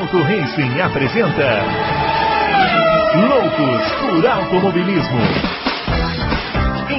[0.00, 1.62] Adalto Racing apresenta
[3.28, 5.20] Loucos por Automobilismo.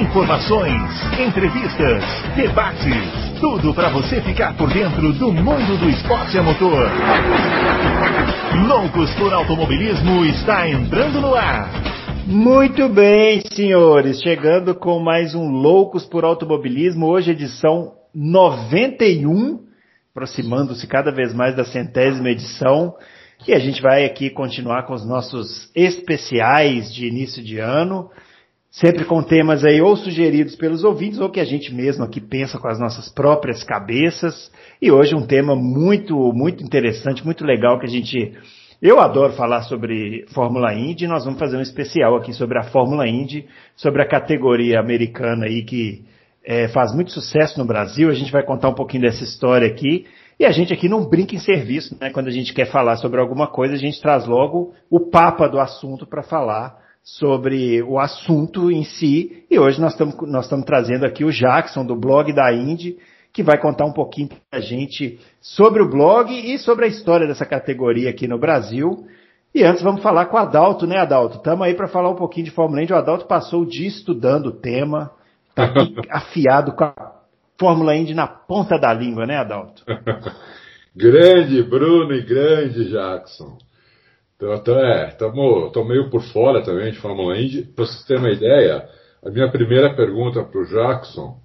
[0.00, 0.80] Informações,
[1.18, 2.04] entrevistas,
[2.36, 6.88] debates, tudo para você ficar por dentro do mundo do esporte a motor.
[8.68, 11.70] Loucos por Automobilismo está entrando no ar.
[12.24, 19.71] Muito bem, senhores, chegando com mais um Loucos por Automobilismo, hoje edição 91,
[20.12, 22.94] aproximando-se cada vez mais da centésima edição.
[23.48, 28.10] E a gente vai aqui continuar com os nossos especiais de início de ano,
[28.70, 32.58] sempre com temas aí ou sugeridos pelos ouvintes ou que a gente mesmo aqui pensa
[32.58, 34.52] com as nossas próprias cabeças.
[34.80, 38.36] E hoje um tema muito, muito interessante, muito legal que a gente
[38.82, 43.08] eu adoro falar sobre Fórmula Indy, nós vamos fazer um especial aqui sobre a Fórmula
[43.08, 46.04] Indy, sobre a categoria americana aí que
[46.44, 48.10] é, faz muito sucesso no Brasil.
[48.10, 50.06] A gente vai contar um pouquinho dessa história aqui.
[50.38, 52.10] E a gente aqui não brinca em serviço, né?
[52.10, 55.60] Quando a gente quer falar sobre alguma coisa, a gente traz logo o papa do
[55.60, 59.44] assunto para falar sobre o assunto em si.
[59.50, 62.96] E hoje nós estamos nós trazendo aqui o Jackson do blog da Indy,
[63.32, 67.26] que vai contar um pouquinho para a gente sobre o blog e sobre a história
[67.26, 69.06] dessa categoria aqui no Brasil.
[69.54, 71.36] E antes vamos falar com o Adalto, né, Adalto?
[71.36, 72.92] Estamos aí para falar um pouquinho de Fórmula Indy.
[72.92, 75.10] O Adalto passou o dia estudando o tema,
[75.52, 77.22] está aqui afiado com a
[77.58, 79.84] Fórmula Indy na ponta da língua, né, Adalto?
[80.96, 83.56] grande Bruno e grande Jackson.
[84.36, 87.62] Então, então é, tamo, tô meio por fora também de Fórmula Indy.
[87.62, 88.88] Para vocês terem uma ideia,
[89.24, 91.40] a minha primeira pergunta para o Jackson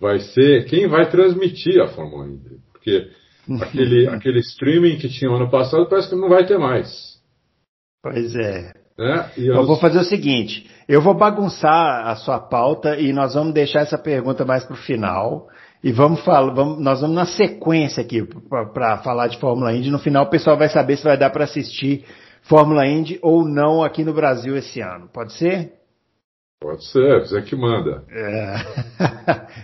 [0.00, 2.60] vai ser quem vai transmitir a Fórmula Indy.
[2.72, 3.10] Porque
[3.60, 7.16] aquele, aquele streaming que tinha ano passado parece que não vai ter mais.
[8.02, 8.72] Pois é.
[8.98, 9.30] Né?
[9.36, 9.56] Eu...
[9.56, 13.80] eu vou fazer o seguinte, eu vou bagunçar a sua pauta e nós vamos deixar
[13.80, 15.48] essa pergunta mais para o final.
[15.84, 18.26] E vamos falar, vamos, nós vamos na sequência aqui
[18.72, 19.90] para falar de Fórmula Indy.
[19.90, 22.04] No final o pessoal vai saber se vai dar para assistir
[22.42, 25.08] Fórmula Indy ou não aqui no Brasil esse ano.
[25.12, 25.72] Pode ser?
[26.58, 28.02] Pode ser, você que manda.
[28.10, 28.56] É.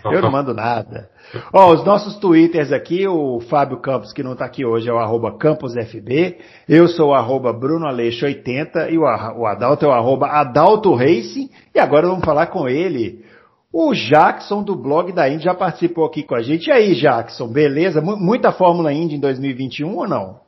[0.12, 1.08] Eu não mando nada.
[1.50, 4.92] Ó, oh, os nossos twitters aqui, o Fábio Campos, que não está aqui hoje, é
[4.92, 6.38] o arroba CamposFB.
[6.69, 11.48] Eu sou o arroba BrunoAleixo80 e o, o Adalto é o arroba Adalto Racing.
[11.75, 13.24] E agora vamos falar com ele.
[13.72, 16.66] O Jackson do blog da Indy já participou aqui com a gente.
[16.66, 18.00] E aí, Jackson, beleza?
[18.00, 20.41] M muita Fórmula Indy em 2021 ou não?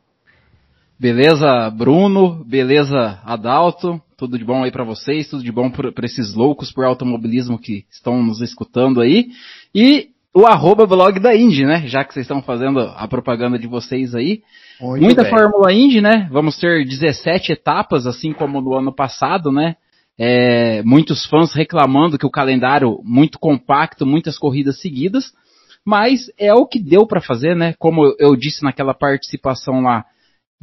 [0.99, 2.45] Beleza, Bruno?
[2.45, 4.01] Beleza, Adalto?
[4.17, 7.85] Tudo de bom aí para vocês, tudo de bom para esses loucos por automobilismo que
[7.91, 9.31] estão nos escutando aí.
[9.75, 11.87] E o arroba blog da Indy, né?
[11.87, 14.43] Já que vocês estão fazendo a propaganda de vocês aí.
[14.81, 15.25] Muita.
[15.25, 16.29] Fórmula Indy, né?
[16.31, 19.75] Vamos ter 17 etapas, assim como no ano passado, né?
[20.17, 25.33] É, muitos fãs reclamando que o calendário muito compacto, muitas corridas seguidas,
[25.85, 27.75] mas é o que deu para fazer, né?
[27.81, 30.05] Como eu disse naquela participação lá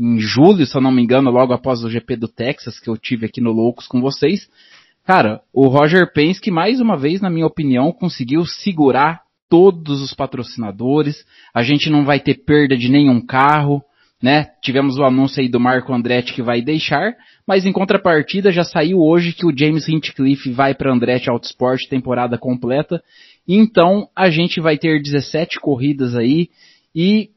[0.01, 2.97] em julho, se eu não me engano, logo após o GP do Texas, que eu
[2.97, 4.50] tive aqui no Loucos com vocês.
[5.06, 11.23] Cara, o Roger Penske, mais uma vez, na minha opinião, conseguiu segurar todos os patrocinadores.
[11.53, 13.84] A gente não vai ter perda de nenhum carro,
[14.19, 14.47] né?
[14.63, 17.13] Tivemos o anúncio aí do Marco Andretti que vai deixar,
[17.47, 22.39] mas em contrapartida já saiu hoje que o James Hinchcliffe vai para Andretti Autosport temporada
[22.39, 23.03] completa.
[23.47, 26.50] Então a gente vai ter 17 corridas aí
[26.95, 27.29] e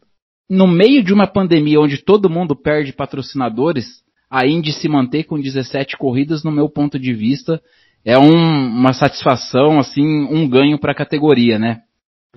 [0.48, 5.40] no meio de uma pandemia onde todo mundo perde patrocinadores, a Indy se manter com
[5.40, 7.62] 17 corridas, no meu ponto de vista,
[8.04, 11.82] é um, uma satisfação, assim, um ganho para a categoria, né?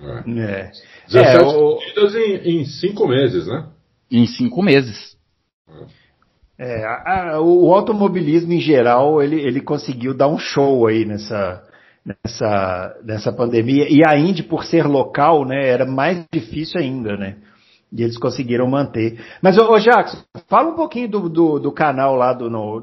[0.00, 0.70] É.
[1.08, 1.76] 17 é, o...
[1.76, 3.66] corridas em, em cinco meses, né?
[4.10, 5.16] Em cinco meses.
[6.58, 11.62] É, a, a, o automobilismo em geral, ele, ele conseguiu dar um show aí nessa,
[12.04, 13.86] nessa, nessa pandemia.
[13.90, 17.36] E a Indy, por ser local, né, era mais difícil ainda, né?
[17.90, 19.18] E eles conseguiram manter.
[19.42, 20.18] Mas, ô, ô Jackson,
[20.48, 22.80] fala um pouquinho do, do, do canal lá do, no,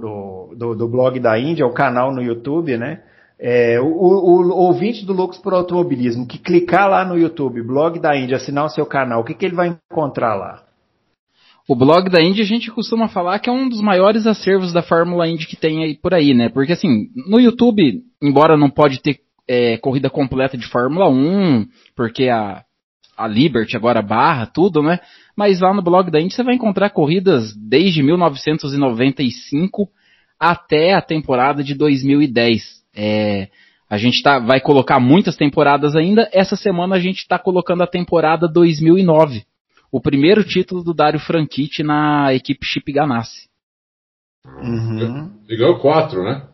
[0.56, 3.02] do, do, blog da Índia, o canal no YouTube, né?
[3.38, 8.00] É, o, o, o, ouvinte do Loucos por Automobilismo, que clicar lá no YouTube, blog
[8.00, 10.64] da Índia, assinar o seu canal, o que, que ele vai encontrar lá?
[11.68, 14.84] O blog da Indy a gente costuma falar que é um dos maiores acervos da
[14.84, 16.48] Fórmula Indy que tem aí por aí, né?
[16.48, 21.66] Porque assim, no YouTube, embora não pode ter é, corrida completa de Fórmula 1,
[21.96, 22.63] porque a,
[23.17, 25.00] a Liberty agora barra tudo, né?
[25.35, 29.89] Mas lá no blog da Indy você vai encontrar corridas desde 1995
[30.39, 32.83] até a temporada de 2010.
[32.95, 33.50] É,
[33.89, 36.29] a gente tá, vai colocar muitas temporadas ainda.
[36.33, 39.44] Essa semana a gente está colocando a temporada 2009.
[39.91, 43.47] O primeiro título do Dario Franchitti na equipe Chip Ganassi.
[44.45, 45.31] Uhum.
[45.47, 46.47] Ele ganhou quatro, né?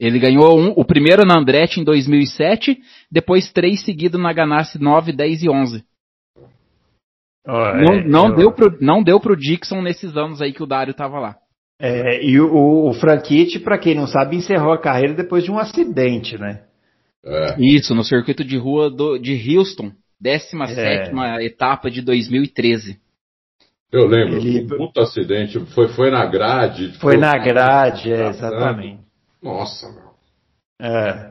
[0.00, 2.80] Ele ganhou um, o primeiro na Andretti em 2007,
[3.12, 5.84] depois três seguidos na Ganassi 9, 10 e 11.
[7.46, 8.36] Oh, não, não, eu...
[8.36, 11.36] deu pro, não deu pro Dixon nesses anos aí que o Dário tava lá.
[11.78, 15.58] É, e o, o Franchitti, para quem não sabe, encerrou a carreira depois de um
[15.58, 16.62] acidente, né?
[17.24, 17.56] É.
[17.58, 21.44] Isso, no circuito de rua do, de Houston, 17 é.
[21.44, 22.98] etapa de 2013.
[23.92, 24.62] Eu lembro, Ele...
[24.62, 26.98] um puto acidente, foi, foi na grade.
[27.00, 29.09] Foi na grade, é, exatamente.
[29.42, 30.10] Nossa, meu.
[30.80, 31.30] É.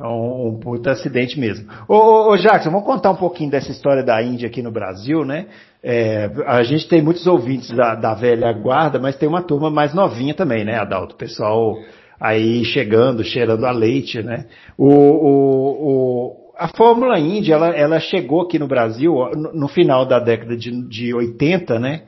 [0.00, 1.70] é um, um puta acidente mesmo.
[1.88, 5.24] Ô, ô, ô, Jackson, vamos contar um pouquinho dessa história da Índia aqui no Brasil,
[5.24, 5.46] né?
[5.82, 9.94] É, a gente tem muitos ouvintes da, da, velha guarda, mas tem uma turma mais
[9.94, 11.14] novinha também, né, Adalto?
[11.14, 11.76] O pessoal
[12.18, 14.46] aí chegando, cheirando a leite, né?
[14.76, 20.04] O, o, o a Fórmula Indy, ela, ela chegou aqui no Brasil no, no final
[20.04, 22.02] da década de, de 80, né?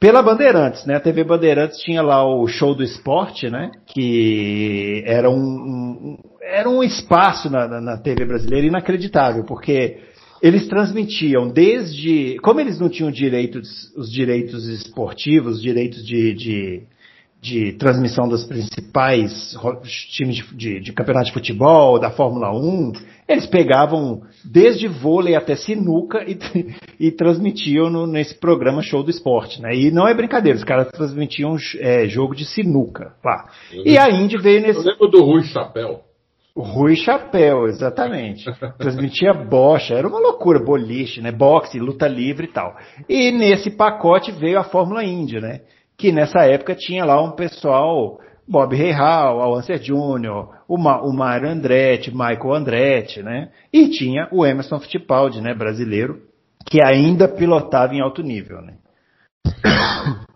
[0.00, 0.94] Pela Bandeirantes, né?
[0.96, 3.72] A TV Bandeirantes tinha lá o show do esporte, né?
[3.86, 9.98] Que era um, um era um espaço na, na, na, TV brasileira inacreditável, porque
[10.40, 16.82] eles transmitiam desde, como eles não tinham direitos, os direitos esportivos, direitos de, de
[17.40, 19.56] de transmissão dos principais
[20.10, 22.92] times de, de, de, campeonato de futebol, da Fórmula 1,
[23.28, 26.38] eles pegavam desde vôlei até sinuca e,
[27.08, 29.60] e transmitiam no, nesse programa Show do Esporte.
[29.60, 29.74] Né?
[29.74, 33.46] E não é brincadeira, os caras transmitiam é, jogo de sinuca lá.
[33.72, 34.78] e a Indy veio nesse.
[34.78, 36.00] Eu lembro do Rui Chapéu.
[36.56, 38.44] Rui Chapéu, exatamente.
[38.78, 41.30] Transmitia bocha, era uma loucura, boliche, né?
[41.30, 42.76] Boxe, luta livre e tal.
[43.08, 45.60] E nesse pacote veio a Fórmula Indy, né?
[45.98, 51.12] que nessa época tinha lá um pessoal, Bob Reihal, Al Unser Jr., o, Ma, o
[51.12, 53.50] Mário Andretti, Michael Andretti, né?
[53.72, 56.22] E tinha o Emerson Fittipaldi, né, brasileiro,
[56.66, 58.74] que ainda pilotava em alto nível, né?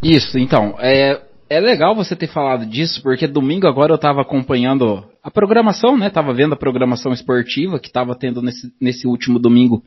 [0.00, 5.04] Isso, então, é, é legal você ter falado disso, porque domingo agora eu estava acompanhando
[5.22, 6.08] a programação, né?
[6.10, 9.82] Tava vendo a programação esportiva que estava tendo nesse, nesse último domingo,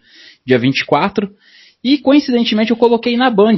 [0.46, 1.32] dia 24,
[1.82, 3.58] e coincidentemente eu coloquei na Band.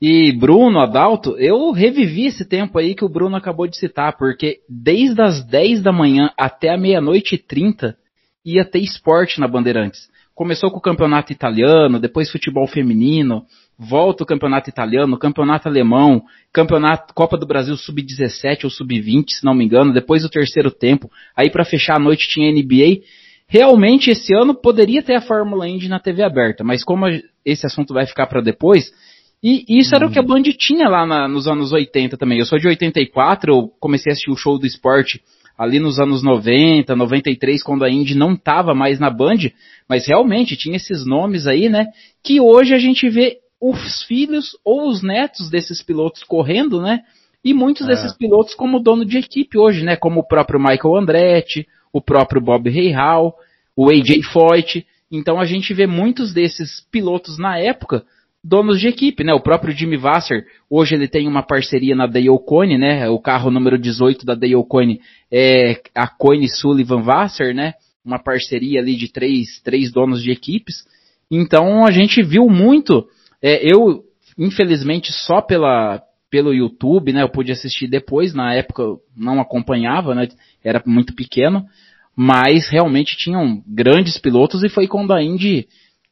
[0.00, 4.60] E Bruno, Adalto, eu revivi esse tempo aí que o Bruno acabou de citar, porque
[4.66, 7.94] desde as 10 da manhã até a meia-noite e 30
[8.42, 10.08] ia ter esporte na Bandeirantes.
[10.34, 13.44] Começou com o campeonato italiano, depois futebol feminino,
[13.78, 19.52] volta o campeonato italiano, campeonato alemão, campeonato Copa do Brasil sub-17 ou sub-20, se não
[19.52, 21.10] me engano, depois o terceiro tempo.
[21.36, 23.02] Aí para fechar a noite tinha NBA
[23.50, 27.06] Realmente esse ano poderia ter a Fórmula Indy na TV aberta, mas como
[27.44, 28.92] esse assunto vai ficar para depois,
[29.42, 32.38] e isso era o que a Band tinha lá na, nos anos 80 também.
[32.38, 35.22] Eu sou de 84, eu comecei a assistir o show do esporte
[35.56, 39.50] ali nos anos 90, 93, quando a Indy não estava mais na Band,
[39.88, 41.86] mas realmente tinha esses nomes aí, né?
[42.22, 47.00] Que hoje a gente vê os filhos ou os netos desses pilotos correndo, né?
[47.44, 47.90] E muitos é.
[47.90, 49.96] desses pilotos como dono de equipe hoje, né?
[49.96, 53.34] Como o próprio Michael Andretti, o próprio Bob Rahal,
[53.76, 54.86] o AJ Foyt.
[55.10, 58.04] Então a gente vê muitos desses pilotos na época
[58.42, 59.32] donos de equipe, né?
[59.34, 63.08] O próprio Jimmy Vasser, hoje ele tem uma parceria na Dale Coyne, né?
[63.08, 65.00] O carro número 18 da Dale Coyne
[65.30, 67.74] é a Coyne Sullivan Vasser, né?
[68.04, 70.84] Uma parceria ali de três, três donos de equipes.
[71.30, 73.06] Então a gente viu muito.
[73.42, 74.02] É, eu,
[74.38, 77.22] infelizmente, só pela, pelo YouTube, né?
[77.22, 80.28] Eu pude assistir depois, na época eu não acompanhava, né?
[80.64, 81.66] Era muito pequeno,
[82.16, 85.68] mas realmente tinham grandes pilotos e foi quando a Indy,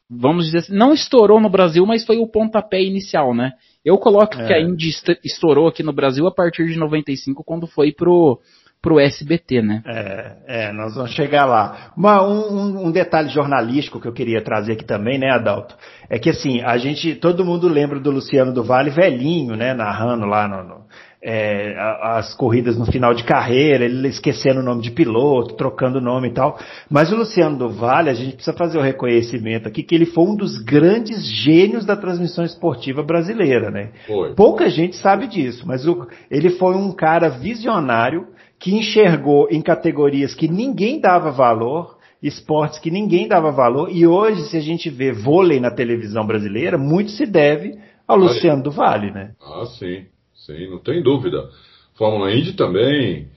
[0.09, 3.53] vamos dizer assim, não estourou no Brasil, mas foi o pontapé inicial, né?
[3.85, 4.47] Eu coloco é.
[4.47, 4.89] que a Indy
[5.23, 8.39] estourou aqui no Brasil a partir de 95, quando foi pro
[8.81, 9.83] pro SBT, né?
[9.85, 11.91] É, é, nós vamos chegar lá.
[11.97, 15.75] Uma, um, um, detalhe jornalístico que eu queria trazer aqui também, né, Adalto?
[16.09, 20.25] É que assim, a gente, todo mundo lembra do Luciano do Vale velhinho, né, narrando
[20.25, 20.85] lá no, no
[21.21, 26.01] é, as corridas no final de carreira, ele esquecendo o nome de piloto, trocando o
[26.01, 26.57] nome e tal.
[26.89, 30.23] Mas o Luciano do Vale, a gente precisa fazer o reconhecimento aqui que ele foi
[30.23, 33.89] um dos grandes gênios da transmissão esportiva brasileira, né?
[34.07, 34.33] Foi.
[34.33, 40.33] Pouca gente sabe disso, mas o, ele foi um cara visionário que enxergou em categorias
[40.33, 45.11] que ninguém dava valor, esportes que ninguém dava valor, e hoje, se a gente vê
[45.11, 49.31] vôlei na televisão brasileira, muito se deve ao Luciano do Vale, né?
[49.41, 50.05] Ah, sim,
[50.49, 51.49] sim, não tem dúvida.
[51.95, 53.27] Fórmula Indy também,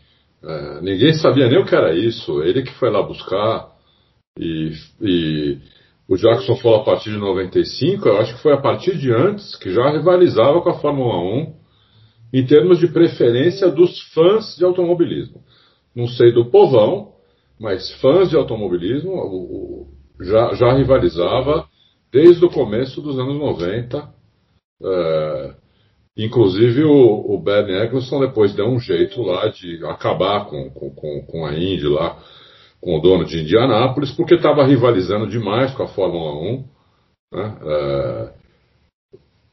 [0.42, 3.68] é, ninguém sabia nem o que era isso, ele que foi lá buscar,
[4.38, 5.58] e, e
[6.08, 9.56] o Jackson falou a partir de 95, eu acho que foi a partir de antes,
[9.56, 11.54] que já rivalizava com a Fórmula 1,
[12.32, 15.42] em termos de preferência dos fãs de automobilismo.
[15.94, 17.12] Não sei do povão,
[17.60, 21.66] mas fãs de automobilismo o, o, já, já, rivalizava
[22.10, 24.08] desde o começo dos anos 90.
[24.84, 25.54] É,
[26.16, 31.46] inclusive o, o Bernie Eccleston depois deu um jeito lá de acabar com, com, com
[31.46, 32.18] a Indy lá.
[32.80, 36.64] com o dono de Indianápolis, porque estava rivalizando demais com a Fórmula 1.
[37.32, 37.58] Né?
[37.64, 38.32] É,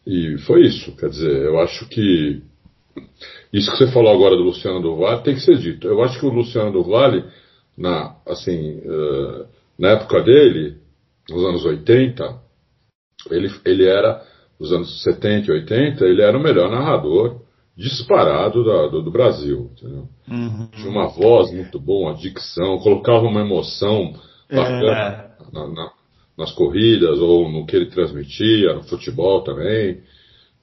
[0.08, 0.96] e foi isso.
[0.98, 2.42] Quer dizer, eu acho que
[3.54, 5.88] isso que você falou agora do Luciano do Vale tem que ser dito.
[5.88, 7.24] Eu acho que o Luciano do Vale,
[7.78, 9.48] na, assim, uh,
[9.78, 10.78] na época dele,
[11.30, 12.24] nos anos 80,
[13.32, 14.24] ele, ele era,
[14.60, 17.42] nos anos 70 e 80, ele era o melhor narrador
[17.78, 19.72] disparado da, do, do, Brasil.
[20.28, 20.68] Uhum.
[20.76, 24.14] Tinha uma voz muito boa, uma dicção, colocava uma emoção
[24.52, 25.54] bacana é.
[25.54, 25.92] na, na,
[26.38, 30.02] nas corridas ou no que ele transmitia, no futebol também.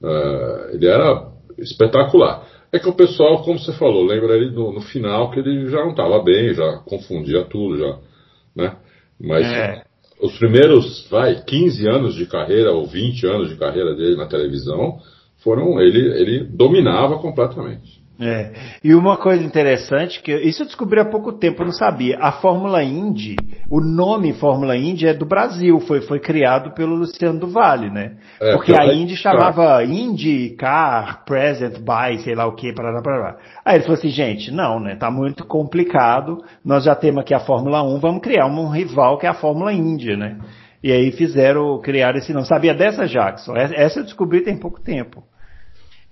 [0.03, 2.47] Uh, ele era espetacular.
[2.71, 5.79] É que o pessoal, como você falou, lembra ele no, no final que ele já
[5.79, 7.99] não estava bem, já confundia tudo, já,
[8.55, 8.77] né?
[9.19, 9.86] Mas é.
[10.21, 14.99] Os primeiros, vai, 15 anos de carreira ou 20 anos de carreira dele na televisão,
[15.39, 18.01] foram ele, ele dominava completamente.
[18.19, 18.53] É.
[18.83, 22.19] E uma coisa interessante, que isso eu descobri há pouco tempo, eu não sabia.
[22.19, 23.37] A Fórmula Indy,
[23.71, 28.17] o nome Fórmula Indy é do Brasil, foi, foi criado pelo Luciano do Vale, né?
[28.41, 33.37] É, Porque a Indy chamava Indy Car Present by, sei lá o que, para lá.
[33.65, 34.97] Aí ele falou assim, gente, não, né?
[34.97, 39.27] Tá muito complicado, nós já temos aqui a Fórmula 1, vamos criar um rival que
[39.27, 40.39] é a Fórmula Indy, né?
[40.83, 42.47] E aí fizeram, criar esse nome.
[42.47, 43.55] Sabia dessa, Jackson?
[43.57, 45.23] Essa eu descobri tem pouco tempo.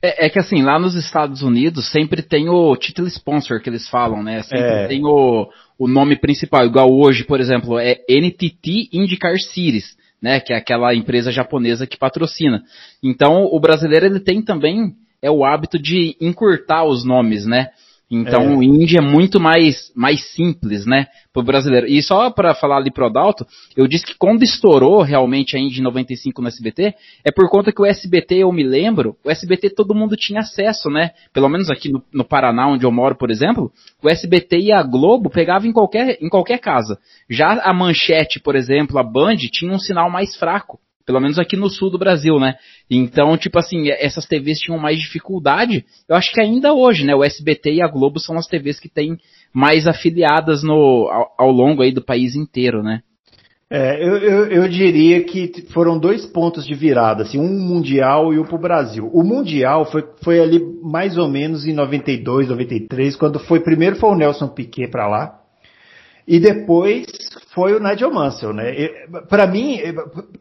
[0.04, 3.88] É, é, que assim, lá nos Estados Unidos sempre tem o título sponsor que eles
[3.88, 4.42] falam, né?
[4.42, 4.86] Sempre é.
[4.86, 6.66] tem o, o nome principal.
[6.66, 10.40] Igual hoje, por exemplo, é NTT IndyCar Series, né?
[10.40, 12.62] Que é aquela empresa japonesa que patrocina.
[13.02, 14.92] Então, o brasileiro ele tem também
[15.22, 17.70] é o hábito de encurtar os nomes, né?
[18.10, 18.56] Então é.
[18.56, 21.86] o Indy é muito mais, mais simples, né, pro brasileiro.
[21.86, 23.46] E só para falar ali pro Adalto,
[23.76, 26.94] eu disse que quando estourou realmente a Indy 95 no SBT,
[27.24, 30.90] é por conta que o SBT, eu me lembro, o SBT todo mundo tinha acesso,
[30.90, 31.10] né?
[31.32, 34.82] Pelo menos aqui no, no Paraná, onde eu moro, por exemplo, o SBT e a
[34.82, 36.98] Globo pegavam em qualquer, em qualquer casa.
[37.28, 40.78] Já a Manchete, por exemplo, a Band, tinha um sinal mais fraco.
[41.06, 42.54] Pelo menos aqui no sul do Brasil, né?
[42.90, 45.84] Então, tipo assim, essas TVs tinham mais dificuldade.
[46.08, 47.14] Eu acho que ainda hoje, né?
[47.14, 49.18] O SBT e a Globo são as TVs que têm
[49.52, 53.00] mais afiliadas no, ao, ao longo aí do país inteiro, né?
[53.70, 58.38] É, eu, eu, eu, diria que foram dois pontos de virada, assim, um mundial e
[58.38, 59.10] um para o Brasil.
[59.12, 64.10] O mundial foi, foi ali mais ou menos em 92, 93, quando foi primeiro foi
[64.10, 65.40] o Nelson Piquet para lá,
[66.26, 67.06] e depois
[67.54, 68.72] foi o Nigel Mansell, né?
[69.28, 69.78] Para mim,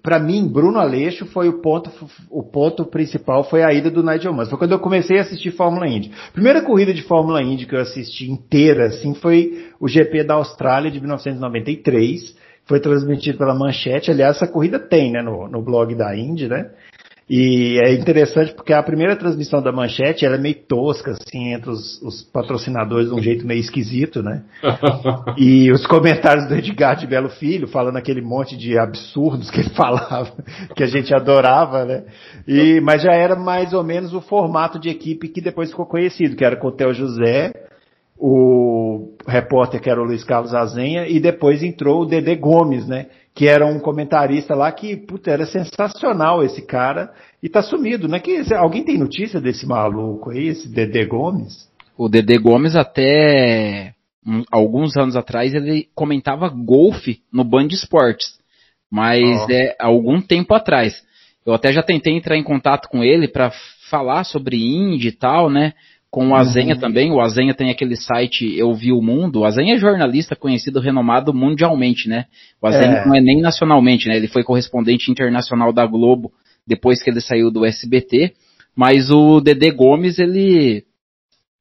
[0.02, 1.92] para mim, Bruno Aleixo foi o ponto,
[2.30, 4.52] o ponto principal foi a ida do Nigel Mansell.
[4.52, 6.12] Foi quando eu comecei a assistir Fórmula Indy.
[6.34, 10.90] Primeira corrida de Fórmula Indy que eu assisti inteira, assim, foi o GP da Austrália
[10.90, 12.36] de 1993.
[12.66, 14.10] Foi transmitido pela Manchete.
[14.10, 16.72] Aliás, essa corrida tem, né, no, no blog da Indy, né?
[17.30, 21.70] E é interessante porque a primeira transmissão da manchete ela é meio tosca, assim, entre
[21.70, 24.44] os, os patrocinadores de um jeito meio esquisito, né?
[25.38, 29.70] e os comentários do Edgar de Belo Filho, falando aquele monte de absurdos que ele
[29.76, 30.34] falava,
[30.76, 32.04] que a gente adorava, né?
[32.46, 36.36] E, mas já era mais ou menos o formato de equipe que depois ficou conhecido,
[36.36, 37.54] que era com o Theo José,
[38.18, 43.08] o repórter que era o Luiz Carlos Azenha, e depois entrou o Dedê Gomes, né?
[43.36, 47.12] Que era um comentarista lá que, puta, era sensacional esse cara,
[47.42, 48.20] e tá sumido, né?
[48.20, 51.68] Que, alguém tem notícia desse maluco aí, esse Dedê Gomes?
[51.98, 53.94] O Dedê Gomes até
[54.26, 58.38] um, alguns anos atrás ele comentava golfe no Band Esportes,
[58.90, 59.52] mas oh.
[59.52, 61.04] é algum tempo atrás.
[61.46, 63.52] Eu até já tentei entrar em contato com ele para
[63.90, 65.74] falar sobre Indy e tal, né?
[66.14, 66.80] Com o Azenha uhum.
[66.80, 67.12] também.
[67.12, 69.40] O Azenha tem aquele site Eu Vi o Mundo.
[69.40, 72.26] O Azenha é jornalista conhecido, renomado mundialmente, né?
[72.62, 73.08] O Azenha é.
[73.08, 74.18] não é nem nacionalmente, né?
[74.18, 76.32] Ele foi correspondente internacional da Globo
[76.68, 78.32] depois que ele saiu do SBT.
[78.76, 80.84] Mas o Dedê Gomes, ele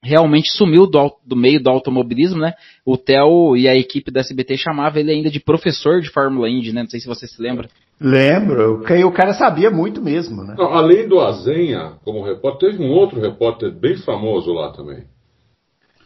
[0.02, 2.52] realmente sumiu do, do, meio do automobilismo, né?
[2.84, 6.74] O Theo e a equipe da SBT chamava ele ainda de professor de Fórmula Indy,
[6.74, 6.82] né?
[6.82, 7.70] Não sei se você se lembra.
[8.02, 10.54] Lembro, o cara sabia muito mesmo, né?
[10.58, 15.04] Não, além do Azenha como repórter, teve um outro repórter bem famoso lá também.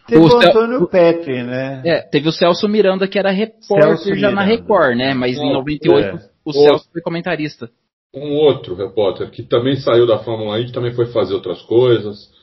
[0.06, 1.82] Teve o, o Antônio Petri, né?
[1.84, 4.34] É, teve o Celso Miranda, que era repórter Celso já Miranda.
[4.34, 5.14] na Record, né?
[5.14, 6.30] Mas em 98 é.
[6.44, 7.68] o Celso foi comentarista.
[8.14, 12.34] Um outro repórter que também saiu da Fórmula Indy, também foi fazer outras coisas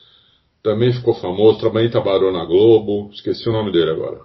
[0.64, 4.22] também ficou famoso, também trabalhou na Globo, esqueci o nome dele agora.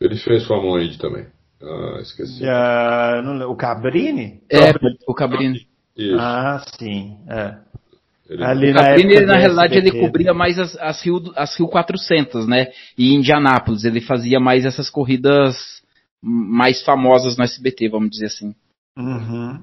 [0.00, 1.26] Ele fez Fórmula Indy também.
[1.64, 2.42] Ah, esqueci.
[2.44, 4.42] Uh, o Cabrini?
[4.50, 4.72] É,
[5.06, 5.66] o Cabrini.
[5.96, 6.18] Isso.
[6.18, 7.16] Ah, sim.
[7.28, 7.56] É.
[8.28, 8.44] Ele...
[8.44, 12.46] Ali o Cabrini, na, na realidade, ele cobria mais as, as, Rio, as Rio 400,
[12.46, 12.68] né?
[12.96, 15.56] E Indianápolis, ele fazia mais essas corridas
[16.22, 18.54] mais famosas no SBT, vamos dizer assim.
[18.96, 19.60] Uhum.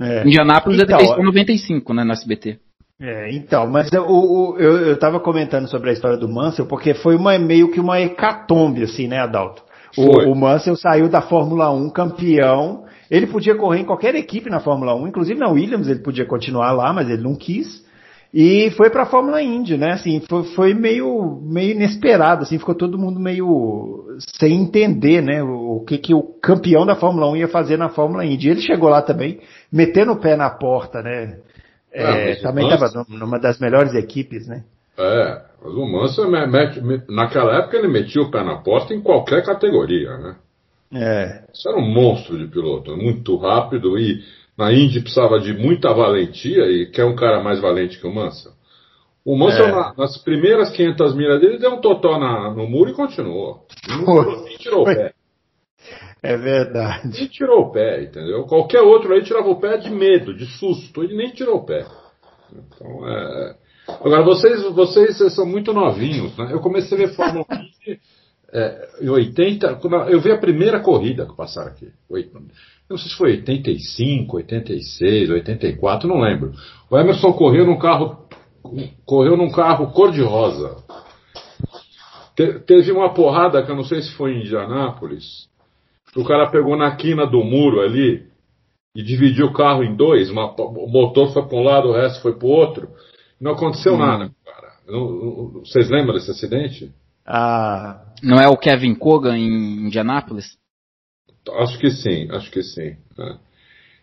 [0.00, 0.24] É.
[0.24, 2.58] Indianápolis então, ele fez com 95, né, no SBT.
[3.00, 7.16] É, então, mas eu, eu, eu tava comentando sobre a história do Mansell porque foi
[7.16, 9.62] uma, meio que uma hecatombe, assim, né, Adalto?
[9.96, 12.84] O, o Mansell saiu da Fórmula 1 campeão.
[13.10, 16.72] Ele podia correr em qualquer equipe na Fórmula 1, inclusive na Williams ele podia continuar
[16.72, 17.84] lá, mas ele não quis.
[18.32, 19.94] E foi para a Fórmula Indy, né?
[19.94, 24.06] Assim, foi, foi, meio, meio inesperado, assim, ficou todo mundo meio
[24.38, 25.42] sem entender, né?
[25.42, 28.50] O, o que, que o campeão da Fórmula 1 ia fazer na Fórmula Indy.
[28.50, 29.40] Ele chegou lá também,
[29.72, 31.38] metendo o pé na porta, né?
[31.92, 34.62] É, é, também estava numa das melhores equipes, né?
[35.00, 36.30] É, mas o Mansell,
[37.08, 40.36] naquela época, ele metia o pé na porta em qualquer categoria, né?
[40.92, 41.44] É.
[41.52, 44.22] Isso era um monstro de piloto, muito rápido e
[44.58, 48.52] na Indy precisava de muita valentia e quer um cara mais valente que o Mansell.
[49.24, 49.70] O Mansell, é.
[49.70, 53.66] na, nas primeiras 500 milhas dele, deu um totó na, no muro e continuou.
[54.44, 55.14] Nem tirou o pé.
[56.22, 57.18] É verdade.
[57.18, 58.44] Nem tirou o pé, entendeu?
[58.44, 61.02] Qualquer outro aí tirava o pé de medo, de susto.
[61.02, 61.86] Ele nem tirou o pé.
[62.52, 63.54] Então, é...
[64.00, 66.48] Agora, vocês, vocês são muito novinhos, né?
[66.52, 67.96] Eu comecei a ver Fórmula 1
[68.52, 71.88] é, em 80, eu vi a primeira corrida que passaram aqui.
[72.88, 76.52] Não sei se foi 85, 86, 84, não lembro.
[76.90, 78.28] O Emerson correu num carro
[79.06, 80.76] correu num carro cor-de-rosa.
[82.36, 85.48] Te, teve uma porrada que eu não sei se foi em Indianápolis.
[86.16, 88.26] O cara pegou na quina do muro ali
[88.94, 90.30] e dividiu o carro em dois.
[90.30, 92.88] Uma, o motor foi para um lado, o resto foi para o outro.
[93.40, 93.98] Não aconteceu hum.
[93.98, 94.72] nada, cara.
[94.86, 96.92] Não, vocês lembram desse acidente?
[97.26, 98.04] Ah.
[98.22, 100.58] Não é o Kevin Kogan em Indianápolis?
[101.58, 102.96] Acho que sim, acho que sim.
[103.18, 103.36] É.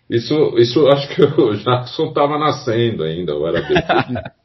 [0.09, 3.61] Isso, isso acho que o Jackson estava nascendo ainda, ou era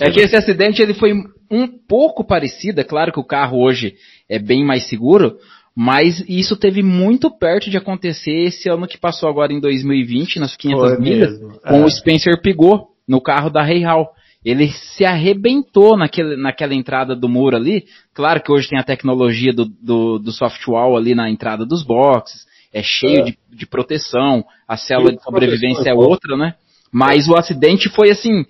[0.00, 1.12] É que esse acidente ele foi
[1.50, 3.96] um pouco parecido, é claro que o carro hoje
[4.28, 5.38] é bem mais seguro,
[5.74, 10.56] mas isso teve muito perto de acontecer esse ano que passou agora em 2020, nas
[10.56, 11.60] 500 foi milhas, mesmo.
[11.60, 11.84] com é.
[11.84, 14.08] o Spencer Pigot no carro da Rei Hall.
[14.44, 17.84] Ele se arrebentou naquele, naquela entrada do muro ali.
[18.12, 22.46] Claro que hoje tem a tecnologia do, do, do softwall ali na entrada dos boxes,
[22.72, 23.24] é cheio é.
[23.24, 26.54] De, de proteção, a célula de sobrevivência é outra, né?
[26.90, 28.44] Mas o acidente foi assim,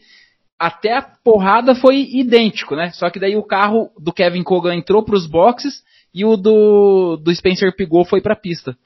[0.59, 2.91] até a porrada foi idêntico, né?
[2.93, 5.83] Só que daí o carro do Kevin Kogan entrou para os boxes
[6.15, 8.77] e o do, do Spencer Pigot foi para a pista.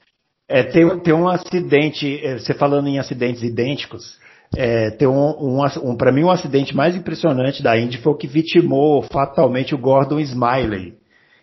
[0.49, 4.17] É, tem, tem um acidente, é, você falando em acidentes idênticos,
[4.55, 8.17] é, tem um, um, um para mim um acidente mais impressionante da Indy foi o
[8.17, 10.95] que vitimou fatalmente o Gordon Smiley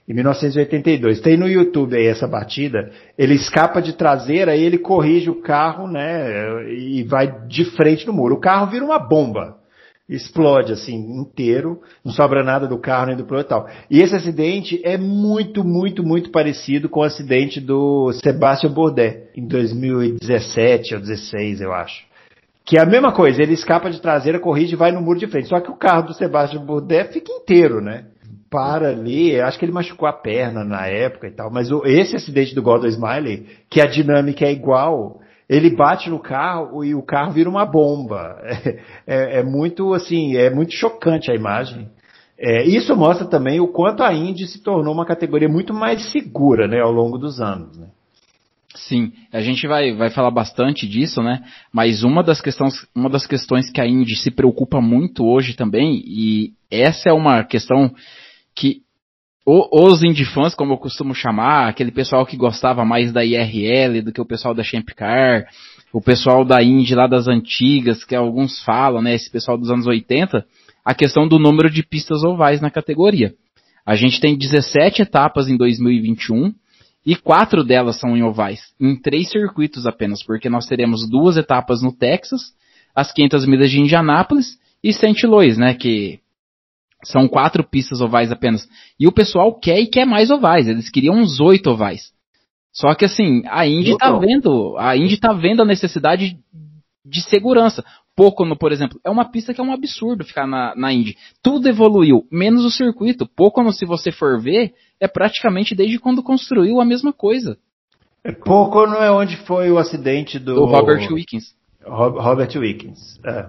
[0.09, 1.21] em 1982.
[1.21, 2.91] Tem no YouTube aí essa batida.
[3.19, 6.71] Ele escapa de traseira e ele corrige o carro, né?
[6.73, 8.37] E vai de frente no muro.
[8.37, 9.57] O carro vira uma bomba.
[10.07, 13.69] Explode assim inteiro, não sobra nada do carro nem do piloto e tal.
[13.91, 19.47] E esse acidente é muito, muito, muito parecido com o acidente do Sebastian Bourdais em
[19.47, 22.05] 2017 ou 2016, eu acho.
[22.65, 25.27] Que é a mesma coisa, ele escapa de traseira, corrige e vai no muro de
[25.27, 25.49] frente.
[25.49, 28.07] Só que o carro do Sebastian Bourdais fica inteiro, né?
[28.51, 32.17] Para ali, acho que ele machucou a perna na época e tal, mas o, esse
[32.17, 37.03] acidente do Gordon Smiley, que a dinâmica é igual, ele bate no carro e o
[37.03, 38.41] carro vira uma bomba.
[38.43, 41.91] É, é, é muito assim, é muito chocante a imagem.
[42.39, 46.67] É, isso mostra também o quanto a Indy se tornou uma categoria muito mais segura,
[46.67, 47.77] né, ao longo dos anos.
[47.77, 47.89] Né?
[48.77, 51.45] Sim, a gente vai, vai falar bastante disso, né?
[51.73, 56.03] Mas uma das questões, uma das questões que a Indy se preocupa muito hoje também,
[56.05, 57.95] e essa é uma questão
[58.55, 58.83] que
[59.47, 64.03] o, os Indy fãs, como eu costumo chamar, aquele pessoal que gostava mais da IRL
[64.03, 65.47] do que o pessoal da Champ Car,
[65.93, 69.15] o pessoal da Indy lá das antigas, que alguns falam, né?
[69.15, 70.45] Esse pessoal dos anos 80,
[70.85, 73.35] a questão do número de pistas ovais na categoria.
[73.87, 76.53] A gente tem 17 etapas em 2021
[77.05, 81.83] e quatro delas são em ovais, em três circuitos apenas, porque nós teremos duas etapas
[81.83, 82.55] no Texas,
[82.95, 85.27] as 500 milhas de Indianápolis e St.
[85.27, 86.21] Louis, né, que
[87.05, 88.67] são quatro pistas ovais apenas.
[88.99, 92.13] E o pessoal quer e quer mais ovais, eles queriam uns oito ovais.
[92.73, 96.37] Só que assim, a Indy tá vendo, a Indy tá vendo a necessidade
[97.05, 97.85] de segurança.
[98.17, 101.17] Pocono, por exemplo, é uma pista que é um absurdo ficar na, na Indy.
[101.43, 103.27] Tudo evoluiu, menos o circuito.
[103.27, 107.57] Pocono, se você for ver, é praticamente desde quando construiu a mesma coisa.
[108.23, 111.55] É, Pocono é onde foi o acidente do, do Robert Wickens.
[111.87, 113.47] Robert Wickens, é.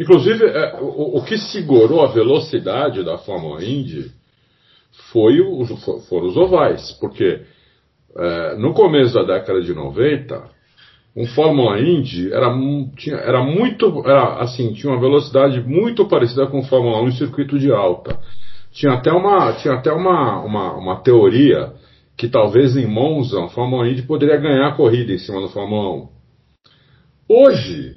[0.00, 4.10] Inclusive, é, o, o, que segurou a velocidade da Fórmula Indy
[5.12, 5.64] foi o,
[6.08, 7.42] foram os ovais, porque
[8.16, 10.42] é, no começo da década de 90,
[11.16, 12.52] um Fórmula Indy era,
[12.96, 17.12] tinha, era muito, era, assim, tinha uma velocidade muito parecida com o Fórmula 1 em
[17.12, 18.18] circuito de alta.
[18.74, 21.72] Tinha até uma, tinha até uma, uma, uma teoria
[22.16, 25.94] que talvez em Monza a Fórmula Indy poderia ganhar a corrida em cima do Fórmula
[25.94, 26.08] 1.
[27.28, 27.96] Hoje,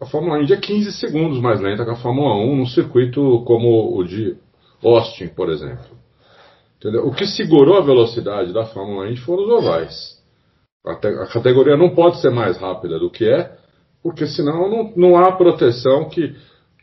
[0.00, 3.96] a Fórmula Indy é 15 segundos mais lenta que a Fórmula 1 num circuito como
[3.96, 4.36] o de
[4.82, 5.96] Austin, por exemplo.
[6.76, 7.06] Entendeu?
[7.06, 10.24] O que segurou a velocidade da Fórmula Indy foram os ovais.
[10.86, 10.94] A,
[11.32, 13.56] categoria não pode ser mais rápida do que é,
[14.02, 16.36] porque senão não, não há proteção que,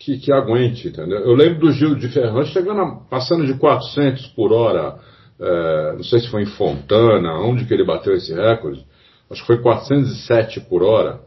[0.03, 1.19] que, que, aguente, entendeu?
[1.19, 4.99] Eu lembro do Gil de Ferran chegando a, passando de 400 por hora,
[5.39, 8.83] é, não sei se foi em Fontana, onde que ele bateu esse recorde,
[9.29, 11.21] acho que foi 407 por hora.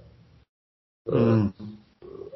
[1.08, 1.52] Hum.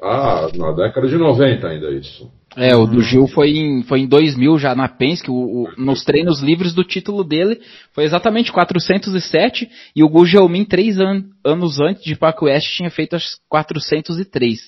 [0.01, 2.31] Ah, na década de 90 ainda isso.
[2.55, 6.03] É, o do Gil foi em, foi em 2000 já na Penske, o, o, nos
[6.03, 7.59] treinos livres do título dele
[7.93, 13.15] foi exatamente 407 e o Gugelmin três an, anos antes de Paco West tinha feito
[13.15, 14.59] as 403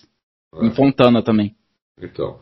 [0.56, 0.66] é.
[0.66, 1.56] em Fontana também.
[2.02, 2.38] Então,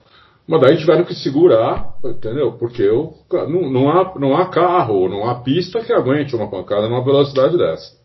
[0.47, 2.53] mas daí tiveram que segurar, entendeu?
[2.53, 6.89] Porque eu, não, não, há, não há carro, não há pista que aguente uma pancada
[6.89, 7.99] numa velocidade dessa.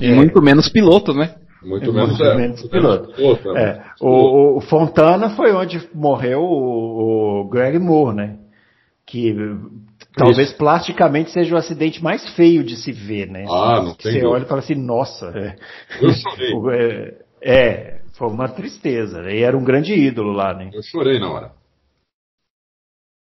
[0.00, 0.14] E é.
[0.14, 1.34] muito menos piloto, né?
[1.62, 3.12] Muito, é, menos, muito é, menos piloto.
[3.12, 3.62] piloto né?
[3.62, 3.82] é.
[4.00, 8.38] o, o, Fontana foi onde morreu o, o Greg Moore, né?
[9.06, 9.36] Que
[10.16, 10.56] talvez Isso.
[10.56, 13.44] plasticamente seja o acidente mais feio de se ver, né?
[13.48, 14.28] Ah, não tem Você dúvida.
[14.30, 15.26] olha e fala assim, nossa.
[15.36, 15.56] É.
[16.00, 16.54] Eu chorei.
[16.72, 19.28] é, é, foi uma tristeza.
[19.32, 20.70] E era um grande ídolo lá, né?
[20.72, 21.50] Eu chorei na hora.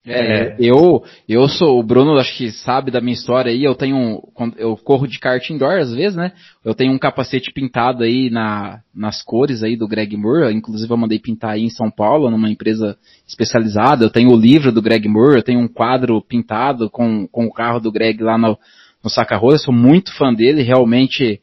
[0.06, 4.20] É, eu, eu sou, o Bruno acho que sabe da minha história aí, eu tenho,
[4.58, 6.34] eu corro de kart indoor às vezes, né?
[6.66, 10.98] Eu tenho um capacete pintado aí na, nas cores aí do Greg Moore, inclusive eu
[10.98, 15.08] mandei pintar aí em São Paulo, numa empresa especializada, eu tenho o livro do Greg
[15.08, 18.58] Moore, eu tenho um quadro pintado com, com o carro do Greg lá no,
[19.04, 21.40] no Saca-Rola, sou muito fã dele, realmente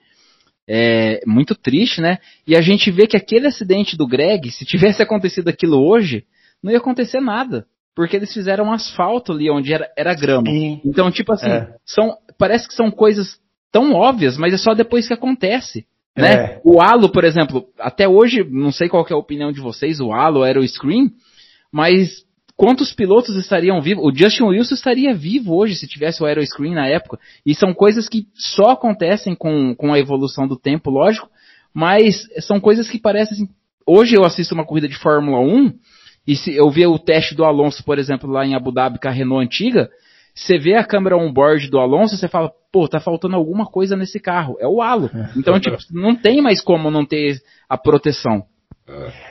[0.69, 2.19] é muito triste, né?
[2.47, 6.25] E a gente vê que aquele acidente do Greg, se tivesse acontecido aquilo hoje,
[6.63, 7.67] não ia acontecer nada
[7.99, 10.49] porque eles fizeram um asfalto ali onde era, era grama.
[10.49, 10.81] Sim.
[10.85, 11.75] Então, tipo assim, é.
[11.85, 13.41] são, parece que são coisas
[13.73, 15.85] tão óbvias, mas é só depois que acontece.
[16.17, 16.33] Né?
[16.33, 16.61] É.
[16.63, 20.13] O halo, por exemplo, até hoje, não sei qual é a opinião de vocês, o
[20.13, 21.11] halo era o screen,
[21.73, 22.25] mas
[22.59, 24.05] quantos pilotos estariam vivos?
[24.05, 27.19] O Justin Wilson estaria vivo hoje se tivesse o aeroscreen na época.
[27.47, 31.31] E são coisas que só acontecem com, com a evolução do tempo, lógico,
[31.73, 33.49] mas são coisas que parecem assim,
[33.91, 35.73] Hoje eu assisto uma corrida de Fórmula 1
[36.27, 39.09] e se eu ver o teste do Alonso, por exemplo, lá em Abu Dhabi com
[39.09, 39.89] a Renault antiga,
[40.35, 44.21] você vê a câmera on-board do Alonso, você fala, pô, tá faltando alguma coisa nesse
[44.21, 44.59] carro.
[44.61, 45.11] É o halo.
[45.35, 48.43] Então, tipo, não tem mais como não ter a proteção.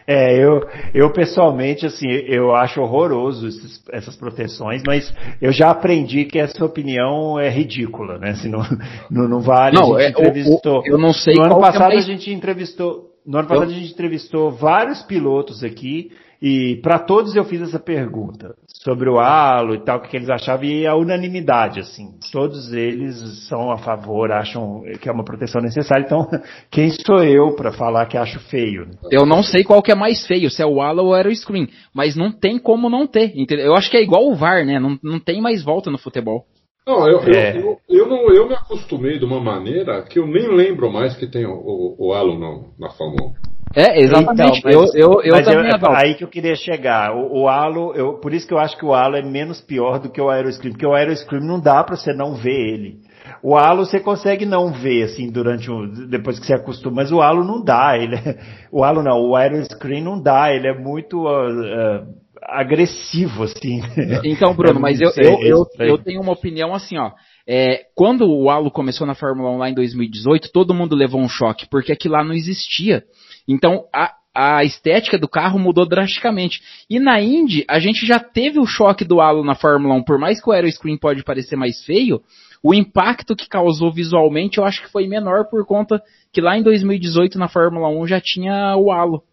[0.05, 0.61] É, eu,
[0.93, 6.63] eu pessoalmente, assim, eu acho horroroso esses, essas proteções, mas eu já aprendi que essa
[6.63, 8.35] opinião é ridícula, né?
[8.35, 8.59] Se não,
[9.09, 9.75] não, não vale.
[9.75, 10.83] Não, a gente é, entrevistou.
[10.85, 12.05] eu não sei No ano é passado é mais...
[12.05, 13.07] a gente entrevistou.
[13.25, 13.75] No ano passado eu...
[13.75, 19.19] a gente entrevistou vários pilotos aqui e para todos eu fiz essa pergunta sobre o
[19.19, 22.11] halo e tal, o que eles achavam, e a unanimidade, assim.
[22.31, 26.05] Todos eles são a favor, acham que é uma proteção necessária.
[26.05, 26.27] Então,
[26.71, 28.85] quem sou eu para falar que acho feio?
[28.85, 28.93] Né?
[29.11, 31.35] Eu não sei qual que é mais feio, se é o halo ou era o
[31.35, 33.33] screen, mas não tem como não ter.
[33.35, 33.65] Entendeu?
[33.65, 34.79] Eu acho que é igual o VAR, né?
[34.79, 36.45] Não, não tem mais volta no futebol.
[36.87, 37.57] Não, eu, é.
[37.57, 41.17] eu, eu, eu, não, eu me acostumei de uma maneira que eu nem lembro mais
[41.17, 43.46] que tem o, o, o halo não, na Fórmula 1.
[43.75, 44.59] É, exatamente.
[44.59, 47.15] Então, mas, eu, eu, eu também eu, Aí que eu queria chegar.
[47.15, 49.99] O, o halo, eu, por isso que eu acho que o halo é menos pior
[49.99, 52.97] do que o aeroscreen, porque o aeroscreen não dá para você não ver ele.
[53.43, 57.21] O halo você consegue não ver assim durante o depois que você acostuma, mas o
[57.21, 57.97] halo não dá.
[57.97, 58.39] Ele é,
[58.71, 60.51] o halo não, o aeroscreen não dá.
[60.53, 62.07] Ele é muito uh, uh,
[62.43, 63.81] agressivo assim.
[64.23, 67.11] Então, Bruno, mas eu, eu, eu, eu tenho uma opinião assim, ó.
[67.49, 71.29] É, quando o halo começou na Fórmula 1 lá em 2018, todo mundo levou um
[71.29, 73.03] choque, porque aquilo lá não existia.
[73.47, 76.61] Então, a, a estética do carro mudou drasticamente.
[76.89, 80.19] E na Indy, a gente já teve o choque do halo na Fórmula 1, por
[80.19, 82.21] mais que o aeroscreen pode parecer mais feio,
[82.61, 86.63] o impacto que causou visualmente eu acho que foi menor por conta que lá em
[86.63, 89.23] 2018 na Fórmula 1 já tinha o halo.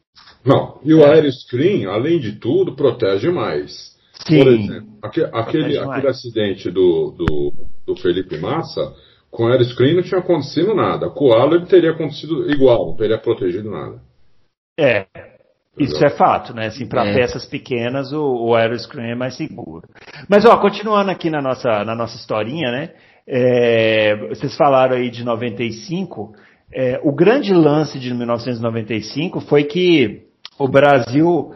[0.44, 1.14] Não, e o é.
[1.14, 3.94] aeroscreen, além de tudo, protege mais.
[4.26, 7.52] Sim, por exemplo, aquele, aquele, aquele acidente do, do,
[7.86, 8.94] do Felipe Massa,
[9.34, 11.10] com o aeroscreen não tinha acontecido nada.
[11.10, 14.00] Com o halo ele teria acontecido igual, não teria protegido nada.
[14.78, 15.06] É,
[15.76, 16.66] isso é fato, né?
[16.66, 17.14] Assim, para é.
[17.14, 19.82] peças pequenas o, o aeroscreen é mais seguro.
[20.28, 22.90] Mas ó, continuando aqui na nossa, na nossa historinha, né?
[23.26, 26.32] É, vocês falaram aí de 95.
[26.72, 30.28] É, o grande lance de 1995 foi que
[30.60, 31.54] o Brasil,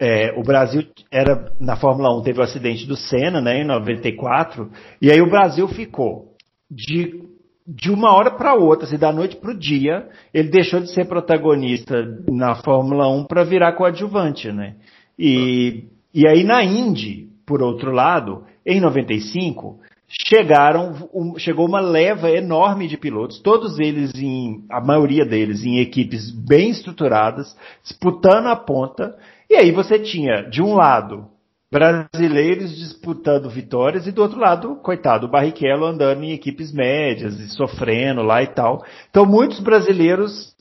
[0.00, 3.60] é, o Brasil era na Fórmula 1 teve o acidente do Senna, né?
[3.60, 4.68] Em 94
[5.00, 6.33] e aí o Brasil ficou
[6.74, 7.22] de,
[7.66, 11.06] de uma hora para outra, assim, da noite para o dia, ele deixou de ser
[11.06, 11.94] protagonista
[12.28, 14.74] na Fórmula 1 para virar coadjuvante, né?
[15.18, 22.30] E, e aí na Indy, por outro lado, em 95, chegaram, um, chegou uma leva
[22.30, 28.56] enorme de pilotos, todos eles em, a maioria deles em equipes bem estruturadas, disputando a
[28.56, 29.16] ponta,
[29.48, 31.28] e aí você tinha, de um lado,
[31.74, 37.48] brasileiros disputando vitórias e do outro lado, coitado, o Barrichello andando em equipes médias e
[37.48, 38.84] sofrendo lá e tal.
[39.10, 40.54] Então muitos brasileiros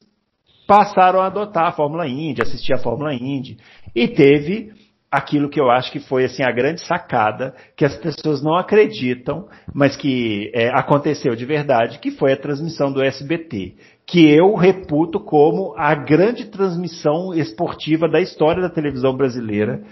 [0.67, 3.57] passaram a adotar a Fórmula Indy, assistir a Fórmula Indy.
[3.93, 4.71] E teve
[5.11, 9.47] aquilo que eu acho que foi assim a grande sacada, que as pessoas não acreditam,
[9.71, 13.75] mas que é, aconteceu de verdade, que foi a transmissão do SBT,
[14.07, 19.83] que eu reputo como a grande transmissão esportiva da história da televisão brasileira,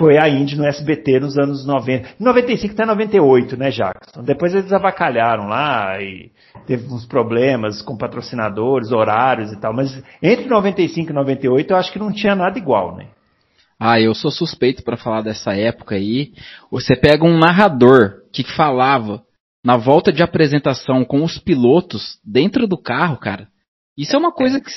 [0.00, 4.22] foi a Indy no SBT nos anos 90, 95 até 98, né, Jackson?
[4.22, 6.30] Depois eles avacalharam lá e
[6.66, 11.92] teve uns problemas com patrocinadores, horários e tal, mas entre 95 e 98 eu acho
[11.92, 13.08] que não tinha nada igual, né?
[13.78, 16.32] Ah, eu sou suspeito para falar dessa época aí.
[16.70, 19.22] Você pega um narrador que falava
[19.62, 23.48] na volta de apresentação com os pilotos dentro do carro, cara.
[23.98, 24.70] Isso é uma coisa que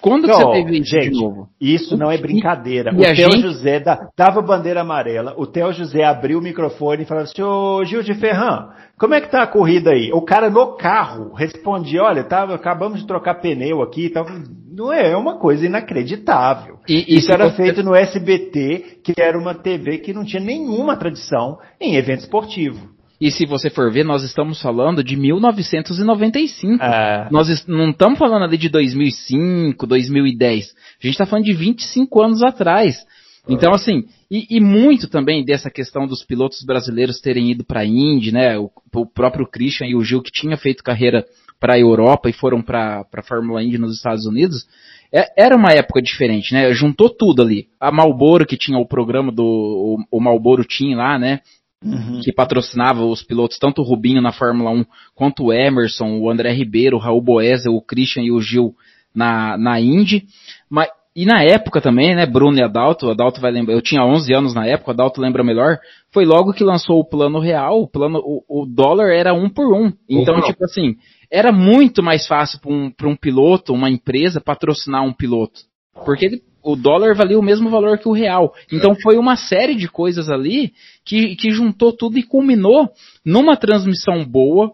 [0.00, 1.48] quando não, você teve isso gente, de novo?
[1.60, 2.92] Isso não é brincadeira.
[2.92, 5.34] E o Theo gente- José da- dava bandeira amarela.
[5.36, 9.20] O Theo José abriu o microfone e falava assim: Ô Gil de Ferran, como é
[9.20, 10.10] que tá a corrida aí?
[10.12, 14.08] O cara no carro respondia: Olha, tava, acabamos de trocar pneu aqui.
[14.08, 14.30] Tava...
[14.70, 16.76] Não é, é uma coisa inacreditável.
[16.88, 20.96] E- Isso era você- feito no SBT, que era uma TV que não tinha nenhuma
[20.96, 22.96] tradição em evento esportivo.
[23.20, 26.78] E se você for ver, nós estamos falando de 1995.
[26.80, 30.66] Ah, Nós não estamos falando ali de 2005, 2010.
[30.66, 33.04] A gente está falando de 25 anos atrás.
[33.48, 37.86] Então, assim, e, e muito também dessa questão dos pilotos brasileiros terem ido para a
[37.86, 38.58] Indy, né?
[38.58, 41.24] O, o próprio Christian e o Gil, que tinha feito carreira
[41.58, 44.66] para a Europa e foram para a Fórmula Indy nos Estados Unidos,
[45.12, 46.70] é- era uma época diferente, né?
[46.74, 47.66] Juntou tudo ali.
[47.80, 49.42] A Marlboro, que tinha o programa do.
[49.42, 51.40] O, o Marlboro tinha lá, né?
[51.84, 52.20] Uhum.
[52.22, 56.52] que patrocinava os pilotos, tanto o Rubinho na Fórmula 1, quanto o Emerson, o André
[56.52, 58.74] Ribeiro, o Raul Boesel, o Christian e o Gil
[59.14, 60.26] na, na Indy.
[60.68, 64.04] Mas, e na época também, né, Bruno e Adalto, o Adalto vai lembrar, eu tinha
[64.04, 65.78] 11 anos na época, o Adalto lembra melhor,
[66.12, 69.72] foi logo que lançou o plano real, o plano, o, o dólar era um por
[69.74, 69.92] um.
[70.08, 70.46] Então, por um.
[70.46, 70.96] tipo assim,
[71.30, 75.60] era muito mais fácil para um, pra um piloto, uma empresa, patrocinar um piloto.
[76.04, 78.52] Porque ele- o dólar valia o mesmo valor que o real.
[78.72, 80.72] Então foi uma série de coisas ali
[81.04, 82.88] que, que juntou tudo e culminou
[83.24, 84.72] numa transmissão boa,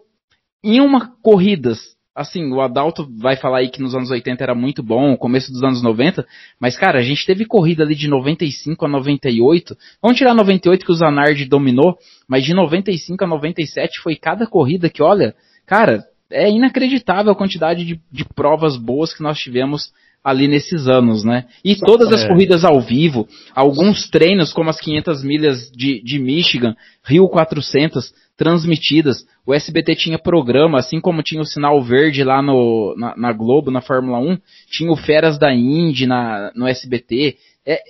[0.63, 1.95] em uma corridas.
[2.15, 5.65] Assim, o Adalto vai falar aí que nos anos 80 era muito bom, começo dos
[5.65, 6.25] anos 90,
[6.61, 9.77] mas cara, a gente teve corrida ali de 95 a 98.
[10.01, 14.89] Vamos tirar 98 que o Zanardi dominou, mas de 95 a 97 foi cada corrida
[14.89, 15.35] que, olha,
[15.67, 19.93] cara, é inacreditável a quantidade de, de provas boas que nós tivemos
[20.25, 21.45] ali nesses anos, né?
[21.63, 22.29] E todas as É.
[22.29, 29.27] corridas ao vivo, alguns treinos como as 500 milhas de, de Michigan, Rio 400, transmitidas.
[29.47, 33.71] O SBT tinha programa, assim como tinha o sinal verde lá no, na, na Globo,
[33.71, 34.39] na Fórmula 1,
[34.71, 37.37] tinha o Feras da Indy na, no SBT.
[37.67, 37.81] É,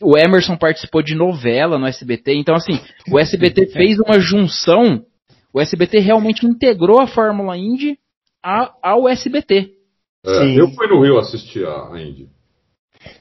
[0.00, 5.04] o Emerson participou de novela no SBT, então assim, o SBT fez uma junção,
[5.52, 7.98] o SBT realmente integrou a Fórmula Indy
[8.82, 9.70] ao SBT.
[10.26, 12.28] É, eu fui no Rio assistir a a Indy.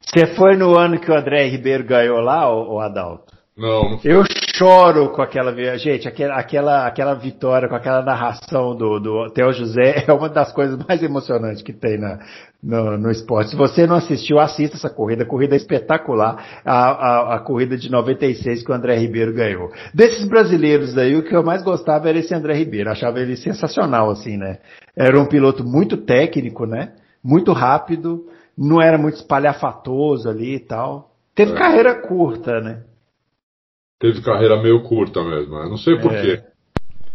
[0.02, 3.33] Você foi no ano que o André Ribeiro ganhou lá, o Adalto?
[3.56, 4.00] Não, não.
[4.04, 4.24] Eu
[4.56, 10.06] choro com aquela gente, aquela, aquela, aquela vitória, com aquela narração do, do Theo José
[10.08, 12.20] é uma das coisas mais emocionantes que tem na,
[12.62, 13.52] no, no esporte.
[13.52, 17.78] Se você não assistiu, assista essa corrida, a corrida é espetacular, a, a, a corrida
[17.78, 19.72] de 96 que o André Ribeiro ganhou.
[19.94, 24.10] Desses brasileiros aí, o que eu mais gostava era esse André Ribeiro, achava ele sensacional
[24.10, 24.58] assim, né?
[24.96, 26.94] Era um piloto muito técnico, né?
[27.24, 28.26] Muito rápido,
[28.58, 31.12] não era muito espalhafatoso ali e tal.
[31.36, 31.56] Teve É.
[31.56, 32.82] carreira curta, né?
[34.04, 35.58] Teve carreira meio curta mesmo.
[35.58, 35.70] né?
[35.70, 35.98] Não sei É.
[35.98, 36.42] porquê.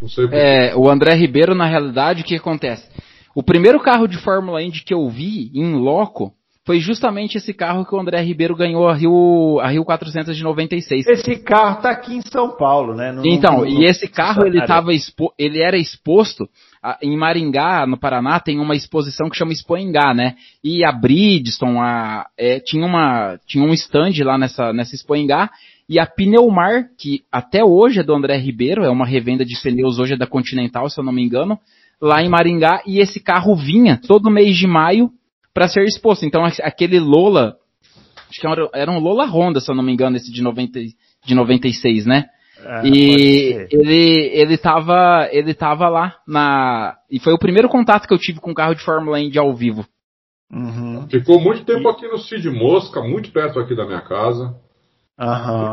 [0.01, 0.39] Não sei porquê.
[0.43, 2.89] É, o André Ribeiro, na realidade, o que acontece?
[3.35, 6.33] O primeiro carro de Fórmula Indy que eu vi em loco
[6.65, 10.43] foi justamente esse carro que o André Ribeiro ganhou a Rio, a Rio 400 de
[10.43, 11.07] 96.
[11.07, 13.13] Esse carro tá aqui em São Paulo, né?
[13.13, 16.49] Não- Então, não- e esse carro ele tava expo- ele era exposto
[16.83, 20.37] a- em Maringá, no Paraná, tem uma exposição que chama Expoingá, né?
[20.65, 25.51] E a Bridgestone, a, é, tinha uma tinha um stand lá nessa nessa Expoingá
[25.89, 29.99] e a Pneumar, que até hoje é do André Ribeiro, é uma revenda de pneus
[29.99, 31.59] hoje é da Continental, se eu não me engano,
[32.01, 35.11] lá em Maringá e esse carro vinha todo mês de maio
[35.55, 36.27] para ser exposto.
[36.27, 37.57] Então aquele Lola,
[38.29, 40.79] acho que era, era um Lola Honda, se eu não me engano, esse de 90
[40.79, 42.27] e- de 96, né?
[42.65, 48.13] Ah, e ele ele tava ele tava lá na e foi o primeiro contato que
[48.13, 49.87] eu tive com um carro de Fórmula Indy ao vivo.
[50.53, 51.07] Uhum.
[51.09, 54.57] Ficou muito tempo aqui no Cid Mosca, muito perto aqui da minha casa.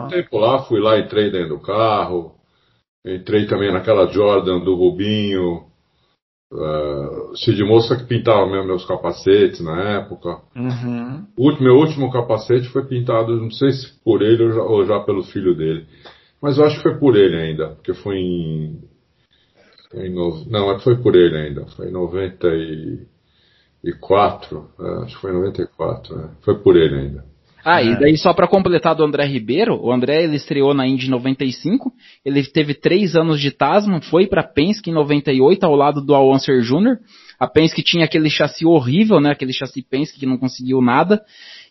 [0.02, 2.34] Muito tempo lá, fui lá, entrei dentro do carro.
[3.06, 5.66] Entrei também naquela Jordan do Rubinho.
[6.52, 10.40] Uh, Cid Mosca que pintava meus capacetes na época.
[10.56, 11.26] Uhum.
[11.38, 14.86] O último- meu último capacete foi pintado, não sei se por ele ou já, ou
[14.86, 15.86] já pelo filho dele.
[16.42, 18.80] Mas eu acho que foi por ele ainda, porque foi em.
[19.94, 21.66] Em no, não, é foi por ele ainda.
[21.76, 24.70] Foi em 94.
[24.80, 26.20] É, acho que foi em 94.
[26.20, 27.26] É, foi por ele ainda.
[27.66, 27.88] Ah, é.
[27.88, 31.92] e daí só para completar do André Ribeiro, o André ele estreou na Indy 95,
[32.24, 36.52] ele teve três anos de Tasman, foi para Penske em 98 ao lado do Alonso
[36.62, 37.00] Jr.
[37.40, 39.32] A Penske tinha aquele chassi horrível, né?
[39.32, 41.24] Aquele chassi Penske que não conseguiu nada.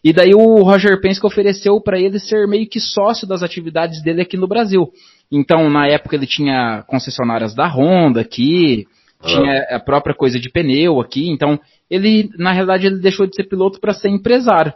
[0.02, 4.20] E daí o Roger Penske ofereceu para ele ser meio que sócio das atividades dele
[4.20, 4.90] aqui no Brasil.
[5.30, 8.84] Então, na época ele tinha concessionárias da Honda aqui,
[9.22, 9.26] ah.
[9.26, 11.30] tinha a própria coisa de pneu aqui.
[11.30, 14.72] Então, ele, na realidade, ele deixou de ser piloto para ser empresário.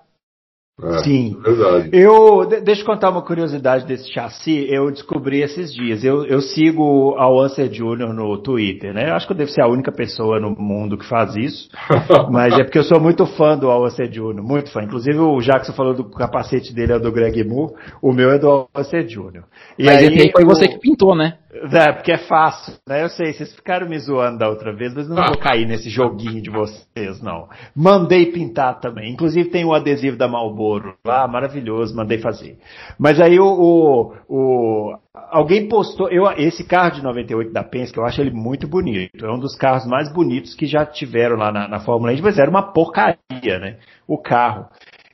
[0.80, 1.36] É, Sim.
[1.42, 1.90] Verdade.
[1.92, 4.64] Eu, deixa eu contar uma curiosidade desse chassi.
[4.70, 6.04] Eu descobri esses dias.
[6.04, 8.12] Eu, eu sigo ao Answer Jr.
[8.14, 9.10] no Twitter, né?
[9.10, 11.68] Eu acho que eu devo ser a única pessoa no mundo que faz isso.
[12.30, 14.40] mas é porque eu sou muito fã do Answer Jr.
[14.40, 14.82] Muito fã.
[14.82, 17.74] Inclusive o Jackson falou do capacete dele é do Greg Moore.
[18.00, 19.42] O meu é do Answer Jr.
[19.76, 21.38] E mas aí, foi você que pintou, né?
[21.50, 23.02] É, porque é fácil, né?
[23.02, 26.40] Eu sei, vocês ficaram me zoando da outra vez, mas não vou cair nesse joguinho
[26.42, 27.48] de vocês, não.
[27.74, 29.12] Mandei pintar também.
[29.12, 30.67] Inclusive tem o adesivo da Malboro
[31.04, 32.58] lá, maravilhoso, mandei fazer.
[32.98, 34.98] Mas aí o, o, o
[35.30, 39.24] alguém postou, eu, esse carro de 98 da Penske, eu acho ele muito bonito.
[39.24, 42.38] É um dos carros mais bonitos que já tiveram lá na, na Fórmula 1, mas
[42.38, 43.78] era uma porcaria, né?
[44.06, 44.66] O carro.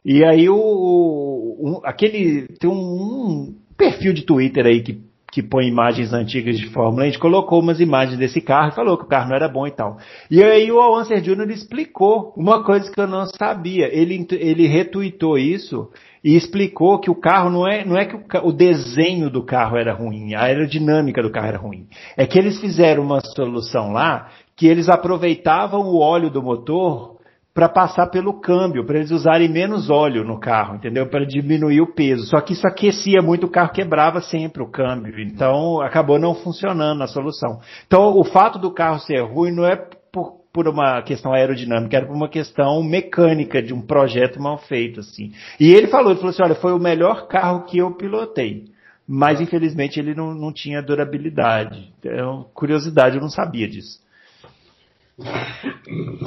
[0.05, 5.03] E aí o, o aquele tem um, um perfil de Twitter aí que
[5.35, 8.97] que põe imagens antigas de Fórmula, a gente colocou umas imagens desse carro e falou
[8.97, 9.97] que o carro não era bom e tal.
[10.31, 11.51] E aí o Alonso Jr.
[11.51, 13.93] explicou uma coisa que eu não sabia.
[13.93, 15.91] Ele, ele retweetou isso
[16.23, 19.77] e explicou que o carro não é, não é que o, o desenho do carro
[19.77, 21.89] era ruim, a aerodinâmica do carro era ruim.
[22.17, 27.14] É que eles fizeram uma solução lá que eles aproveitavam o óleo do motor
[27.55, 31.09] para passar pelo câmbio, para eles usarem menos óleo no carro, entendeu?
[31.09, 32.27] Para diminuir o peso.
[32.27, 35.21] Só que isso aquecia muito, o carro quebrava sempre o câmbio.
[35.21, 37.61] Então acabou não funcionando a solução.
[37.87, 42.07] Então o fato do carro ser ruim não é por, por uma questão aerodinâmica, era
[42.07, 45.33] por uma questão mecânica de um projeto mal feito, assim.
[45.61, 48.65] E ele falou, ele falou assim, olha, foi o melhor carro que eu pilotei.
[49.07, 51.93] Mas infelizmente ele não, não tinha durabilidade.
[52.05, 54.03] Uma curiosidade, eu não sabia disso.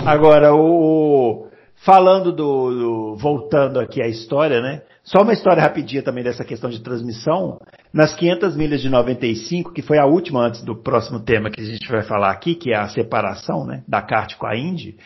[0.06, 1.48] Agora, o,
[1.84, 4.82] falando do, do, voltando aqui à história, né?
[5.04, 7.60] Só uma história rapidinha também dessa questão de transmissão.
[7.94, 11.66] Nas 500 milhas de 95, que foi a última antes do próximo tema que a
[11.66, 14.98] gente vai falar aqui, que é a separação, né, da kart com a Indy,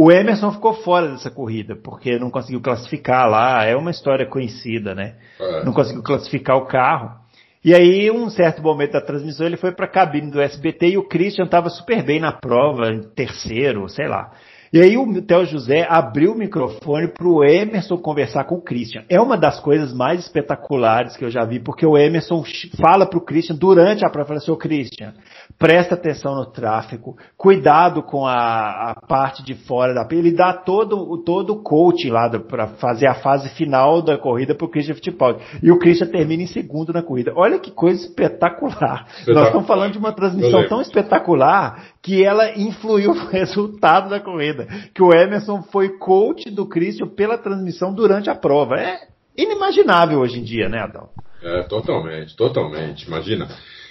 [0.00, 4.94] o Emerson ficou fora dessa corrida, porque não conseguiu classificar lá, é uma história conhecida,
[4.94, 5.16] né?
[5.40, 5.64] É.
[5.64, 7.18] Não conseguiu classificar o carro.
[7.64, 10.98] E aí, um certo momento da transmissão, ele foi para a cabine do SBT e
[10.98, 14.30] o Christian estava super bem na prova, em terceiro, sei lá.
[14.72, 19.02] E aí o Theo José abriu o microfone para o Emerson conversar com o Christian.
[19.08, 22.44] É uma das coisas mais espetaculares que eu já vi, porque o Emerson
[22.78, 25.14] fala para o Christian durante a prova, fala assim, ô Christian,
[25.58, 31.18] presta atenção no tráfego, cuidado com a, a parte de fora da ele dá todo,
[31.18, 35.40] todo o coaching lá para fazer a fase final da corrida para o Christian Fittipaldi.
[35.62, 37.32] E o Christian termina em segundo na corrida.
[37.36, 39.06] Olha que coisa espetacular.
[39.08, 39.34] espetacular.
[39.34, 44.66] Nós estamos falando de uma transmissão tão espetacular que ela influiu no resultado da corrida.
[44.94, 48.76] Que o Emerson foi coach do Christian pela transmissão durante a prova.
[48.76, 51.08] É inimaginável hoje em dia, né, Adão?
[51.42, 53.06] É, totalmente, totalmente.
[53.06, 53.46] Imagina.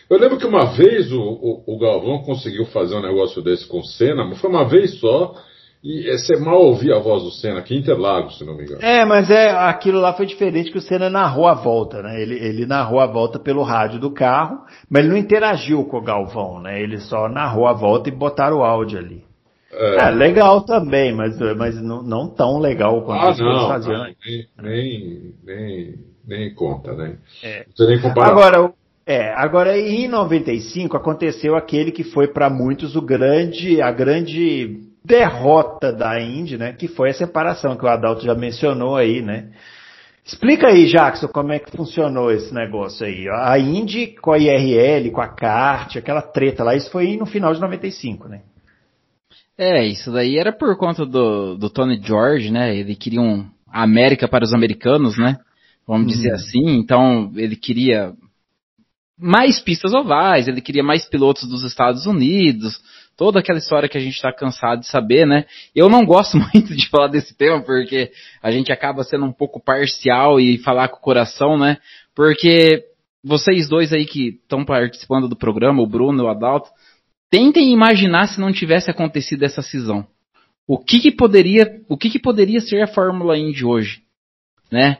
[0.10, 3.80] Eu lembro que uma vez o, o, o Galvão conseguiu fazer um negócio desse com
[3.80, 5.36] o Senna, mas foi uma vez só.
[5.84, 8.82] E você mal ouvia a voz do Senna, aqui em Interlagos, se não me engano.
[8.82, 12.20] É, mas é, aquilo lá foi diferente que o Senna narrou a volta, né?
[12.20, 16.04] Ele, ele narrou a volta pelo rádio do carro, mas ele não interagiu com o
[16.04, 16.82] Galvão, né?
[16.82, 19.24] Ele só narrou a volta e botaram o áudio ali.
[19.72, 24.06] É, é legal também, mas, mas não, não tão legal quanto ah, não, faziam.
[24.62, 27.18] Nem, nem, nem conta, né?
[27.44, 27.66] É.
[27.78, 28.32] Não nem comparar.
[28.32, 28.74] Agora,
[29.08, 35.94] é, agora em 95 aconteceu aquele que foi para muitos o grande, a grande derrota
[35.94, 36.74] da Indy, né?
[36.74, 39.52] Que foi a separação que o Adalto já mencionou aí, né?
[40.26, 43.30] Explica aí, Jackson, como é que funcionou esse negócio aí.
[43.30, 47.54] A Indy com a IRL, com a CART, aquela treta lá, isso foi no final
[47.54, 48.42] de 95, né?
[49.58, 52.76] É, isso daí era por conta do, do Tony George, né?
[52.76, 55.38] Ele queria um América para os americanos, né?
[55.88, 56.36] Vamos dizer uhum.
[56.36, 56.68] assim.
[56.78, 58.12] Então, ele queria
[59.18, 62.80] mais pistas ovais, ele queria mais pilotos dos Estados Unidos,
[63.18, 65.46] toda aquela história que a gente está cansado de saber, né?
[65.76, 68.12] Eu não gosto muito de falar desse tema porque
[68.42, 71.78] a gente acaba sendo um pouco parcial e falar com o coração, né?
[72.16, 72.84] Porque
[73.24, 76.70] vocês dois aí que estão participando do programa, o Bruno e o Adalto,
[77.30, 80.08] tentem imaginar se não tivesse acontecido essa cisão.
[80.68, 84.02] O que, que poderia, o que, que poderia ser a Fórmula Indy hoje,
[84.72, 84.98] né?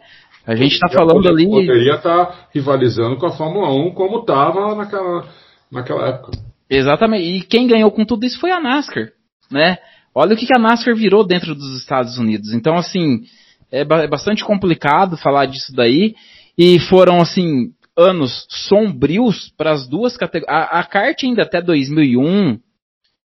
[0.48, 1.46] A gente está falando ali.
[1.46, 5.28] Poderia estar tá rivalizando com a Fórmula 1 como estava naquela,
[5.70, 6.32] naquela época.
[6.70, 7.24] Exatamente.
[7.24, 9.12] E quem ganhou com tudo isso foi a NASCAR,
[9.52, 9.78] né?
[10.16, 12.54] Olha o que a NASCAR virou dentro dos Estados Unidos.
[12.54, 13.24] Então, assim,
[13.70, 16.16] é, é bastante complicado falar disso daí.
[16.58, 20.50] E foram, assim, anos sombrios para as duas categorias.
[20.50, 22.58] A, a kart ainda até 2001,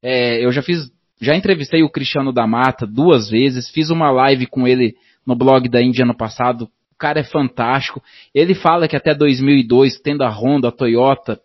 [0.03, 4.45] é, eu já fiz, já entrevistei o Cristiano da Mata duas vezes, fiz uma live
[4.45, 4.93] com ele
[5.25, 6.69] no blog da Índia ano passado.
[6.97, 8.01] O cara é fantástico.
[8.33, 11.39] Ele fala que até 2002, tendo a Honda, a Toyota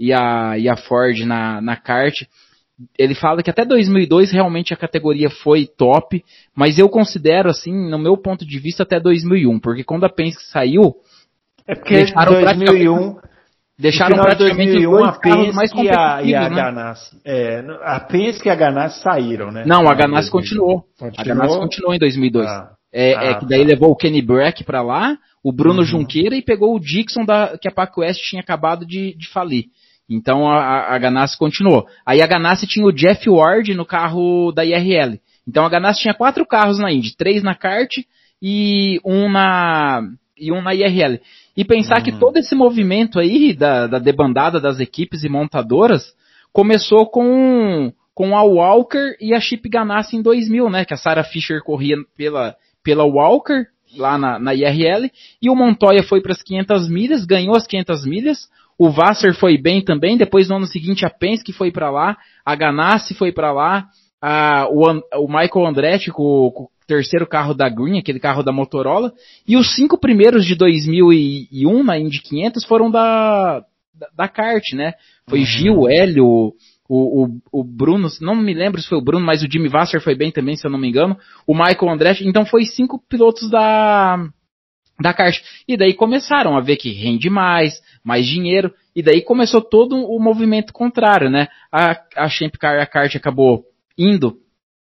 [0.00, 2.24] e a, e a Ford na, na kart,
[2.98, 6.24] ele fala que até 2002 realmente a categoria foi top,
[6.56, 10.42] mas eu considero assim, no meu ponto de vista, até 2001, porque quando a Penske
[10.50, 10.96] saiu,
[11.68, 13.16] é porque deixaram 2001
[13.78, 16.56] deixaram praticamente 2001, a Penske mais e a, e a né?
[16.56, 17.20] Ganassi.
[17.24, 19.64] É, a Penske e a Ganassi saíram, né?
[19.66, 20.84] Não, a Ganassi continuou.
[20.98, 21.14] continuou.
[21.16, 22.46] A Ganassi continuou em 2002.
[22.46, 23.66] Ah, é, é ah, é, que daí tá.
[23.66, 25.84] levou o Kenny Brack para lá, o Bruno uhum.
[25.84, 29.66] Junqueira e pegou o Dixon da, que a Pac West tinha acabado de, de falir.
[30.08, 31.86] Então a, a Ganassi continuou.
[32.06, 35.20] Aí a Ganassi tinha o Jeff Ward no carro da IRL.
[35.46, 37.92] Então a Ganassi tinha quatro carros na Indy, três na kart
[38.40, 40.02] e um na
[40.38, 41.20] e um na IRL.
[41.54, 42.04] E pensar uhum.
[42.04, 46.14] que todo esse movimento aí da, da debandada das equipes e montadoras
[46.50, 50.86] começou com com a Walker e a Chip Ganassi em 2000, né?
[50.86, 52.56] Que a Sarah Fisher corria pela
[52.86, 53.66] pela Walker
[53.96, 55.10] lá na, na IRL
[55.42, 58.48] e o Montoya foi para as 500 milhas, ganhou as 500 milhas.
[58.78, 60.16] O Vasser foi bem também.
[60.16, 62.16] Depois, no ano seguinte, a Penske foi para lá.
[62.44, 63.88] A Ganassi foi para lá.
[64.22, 64.84] A, o,
[65.24, 69.12] o, Michael Andretti com, com, o terceiro carro da Green, aquele carro da Motorola.
[69.48, 73.64] E os cinco primeiros de 2001 na Indy 500 foram da,
[73.94, 74.92] da, da kart, né?
[75.28, 75.46] Foi uhum.
[75.46, 76.52] Gil, Hélio,
[76.88, 80.00] o, o, o, Bruno, não me lembro se foi o Bruno, mas o Jimmy Vasser
[80.00, 81.16] foi bem também, se eu não me engano.
[81.46, 82.26] O Michael Andretti.
[82.26, 84.16] Então foi cinco pilotos da,
[85.00, 85.40] da kart.
[85.66, 90.18] E daí começaram a ver que rende mais, mais dinheiro, e daí começou todo o
[90.18, 91.48] movimento contrário, né?
[91.70, 93.64] A, a Champ Car, a kart acabou
[93.98, 94.38] indo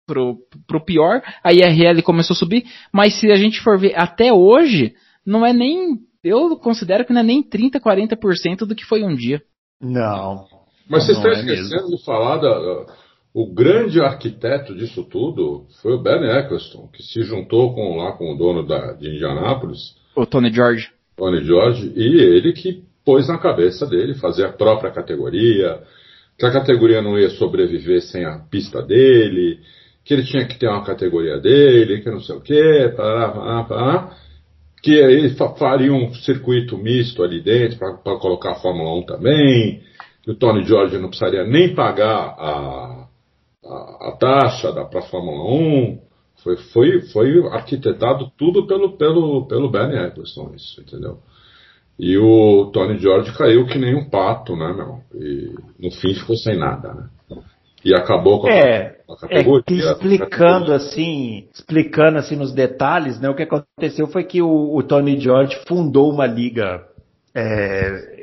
[0.06, 4.32] pro, pro pior, a IRL começou a subir, mas se a gente for ver até
[4.32, 4.94] hoje,
[5.26, 9.14] não é nem, eu considero que não é nem 30, 40% do que foi um
[9.14, 9.42] dia.
[9.80, 10.46] Não.
[10.88, 11.96] Mas vocês estão é esquecendo mesmo.
[11.96, 12.86] de falar da,
[13.32, 18.32] o grande arquiteto disso tudo foi o Ben Eccleston, que se juntou com, lá com
[18.32, 20.90] o dono da, de Indianápolis o Tony George.
[21.16, 25.80] Tony George, e ele que pôs na cabeça dele fazer a própria categoria,
[26.38, 29.60] que a categoria não ia sobreviver sem a pista dele,
[30.04, 33.64] que ele tinha que ter uma categoria dele, que não sei o quê, pará, pará,
[33.64, 34.16] pará,
[34.82, 39.82] que aí faria um circuito misto ali dentro para colocar a Fórmula 1 também,
[40.24, 43.06] que o Tony George não precisaria nem pagar a,
[43.62, 45.98] a, a taxa para a Fórmula 1,
[46.42, 51.18] foi, foi, foi arquitetado tudo pelo, pelo, pelo Bernie Eccleston, isso, entendeu?
[51.98, 55.00] E o Tony George caiu que nem um pato, né, meu?
[55.14, 57.08] E no fim ficou sem nada, né?
[57.84, 59.84] E acabou com a, é, a categoria.
[59.84, 63.28] É explicando assim, explicando assim nos detalhes, né?
[63.28, 66.82] O que aconteceu foi que o, o Tony George fundou uma liga
[67.34, 68.13] é,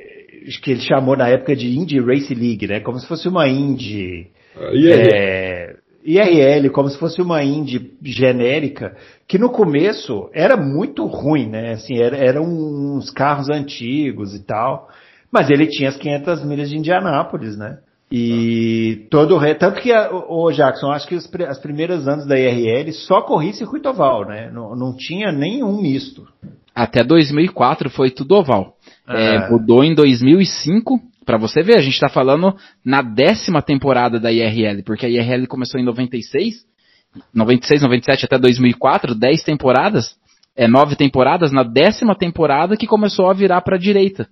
[0.61, 2.79] que ele chamou na época de Indy Race League, né?
[2.79, 4.27] Como se fosse uma Indy.
[4.55, 8.95] É, IRL, como se fosse uma Indy genérica,
[9.27, 11.73] que no começo era muito ruim, né?
[11.73, 14.89] Assim, era, eram uns carros antigos e tal,
[15.31, 17.77] mas ele tinha as 500 milhas de Indianápolis, né?
[18.11, 22.37] E todo o resto, tanto que, o Jackson, acho que os, as primeiras anos da
[22.37, 24.51] IRL só corria circuito oval, né?
[24.51, 26.27] Não, não tinha nenhum misto.
[26.75, 28.75] Até 2004 foi tudo oval.
[29.15, 29.35] É.
[29.35, 34.31] É, mudou em 2005, para você ver, a gente está falando na décima temporada da
[34.31, 36.65] IRL, porque a IRL começou em 96,
[37.33, 40.15] 96, 97 até 2004, 10 temporadas,
[40.55, 44.27] é nove temporadas, na décima temporada que começou a virar para a direita.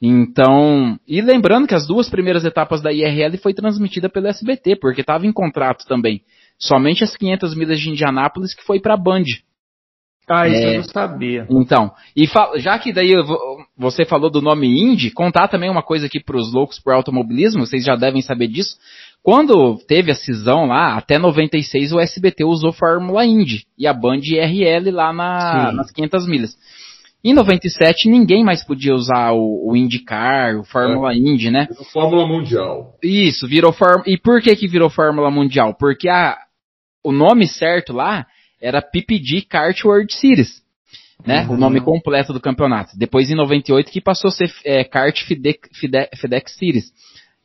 [0.00, 5.00] Então, e lembrando que as duas primeiras etapas da IRL foi transmitida pelo SBT, porque
[5.00, 6.22] estava em contrato também.
[6.58, 9.24] Somente as 500 milhas de Indianápolis que foi para a Band.
[10.28, 11.46] Ah, isso é, eu não sabia.
[11.50, 13.12] Então, e já que daí
[13.76, 17.66] você falou do nome Indy, contar também uma coisa aqui para os loucos por automobilismo,
[17.66, 18.76] vocês já devem saber disso.
[19.22, 24.20] Quando teve a cisão lá, até 96 o SBT usou Fórmula Indy e a Band
[24.20, 26.56] RL lá na, nas 500 milhas.
[27.22, 31.66] Em 97 ninguém mais podia usar o, o IndyCar, o Fórmula é, Indy, né?
[31.68, 32.94] Virou Fórmula Mundial.
[33.02, 34.04] Isso, virou Fórmula.
[34.06, 35.74] E por que que virou Fórmula Mundial?
[35.74, 36.38] Porque a,
[37.04, 38.26] o nome certo lá
[38.60, 40.62] era PPG Kart World Series,
[41.26, 41.46] né?
[41.46, 41.54] Uhum.
[41.54, 42.96] O nome completo do campeonato.
[42.96, 45.68] Depois em 98 que passou a ser é, Kart FedEx,
[46.20, 46.92] FedEx Series.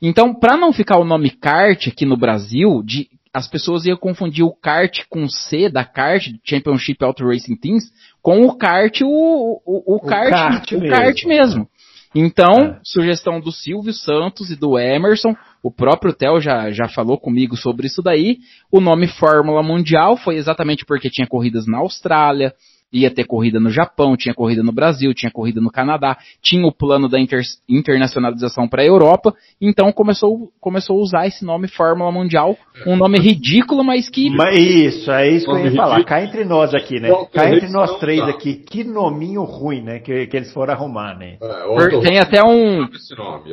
[0.01, 4.43] Então, para não ficar o nome kart aqui no Brasil, de, as pessoas iam confundir
[4.43, 7.85] o kart com C da kart, Championship Auto Racing Teams,
[8.21, 10.89] com o kart, o, o, o, kart, kart, o mesmo.
[10.89, 11.69] kart mesmo.
[12.15, 12.79] Então, é.
[12.83, 17.87] sugestão do Silvio Santos e do Emerson, o próprio Theo já, já falou comigo sobre
[17.87, 18.37] isso daí.
[18.71, 22.53] O nome Fórmula Mundial foi exatamente porque tinha corridas na Austrália,
[22.93, 26.71] ia ter corrida no Japão, tinha corrida no Brasil, tinha corrida no Canadá, tinha o
[26.71, 32.11] plano da inter, internacionalização para a Europa, então começou, começou a usar esse nome Fórmula
[32.11, 34.29] Mundial, um nome ridículo, mas que...
[34.29, 37.09] Mas isso, é isso que eu ia falar, cá entre nós aqui, né?
[37.33, 39.99] Cá entre nós três aqui, que nominho ruim, né?
[39.99, 41.37] Que, que eles foram arrumar, né?
[41.41, 42.87] É, tem até um...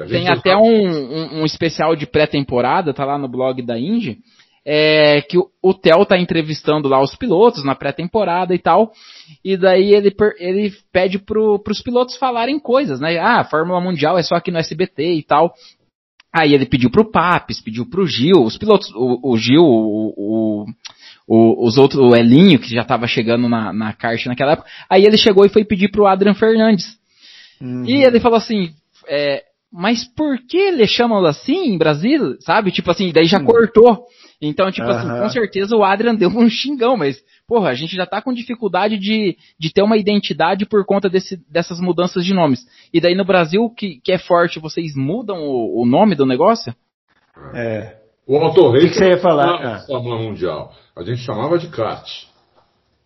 [0.09, 4.19] Tem até um, um, um especial de pré-temporada, tá lá no blog da Indy,
[4.73, 8.93] é, que o, o Theo tá entrevistando lá os pilotos na pré-temporada e tal,
[9.45, 13.19] e daí ele, ele pede pro, pros pilotos falarem coisas, né?
[13.19, 15.53] Ah, a Fórmula Mundial é só aqui no SBT e tal.
[16.33, 20.67] Aí ele pediu pro Papes, pediu pro Gil, os pilotos, o, o Gil, o, o,
[21.27, 25.05] o, os outros, o Elinho, que já estava chegando na, na kart naquela época, aí
[25.05, 26.97] ele chegou e foi pedir pro Adrian Fernandes.
[27.61, 27.85] Uhum.
[27.87, 28.71] E ele falou assim,
[29.09, 29.43] é,
[29.73, 32.37] mas por que eles chamam assim em Brasil?
[32.39, 32.71] Sabe?
[32.71, 33.47] Tipo assim, daí já uhum.
[33.47, 34.07] cortou.
[34.41, 34.97] Então, tipo uhum.
[34.97, 38.33] assim, com certeza o Adrian deu um xingão, mas, porra, a gente já tá com
[38.33, 42.67] dificuldade de, de ter uma identidade por conta desse, dessas mudanças de nomes.
[42.93, 46.75] E daí no Brasil, que, que é forte, vocês mudam o, o nome do negócio?
[47.55, 47.99] É.
[48.27, 49.61] O autorreito que, que você ia falar?
[49.61, 50.73] Não, Fórmula Mundial.
[50.97, 52.09] A gente chamava de kart.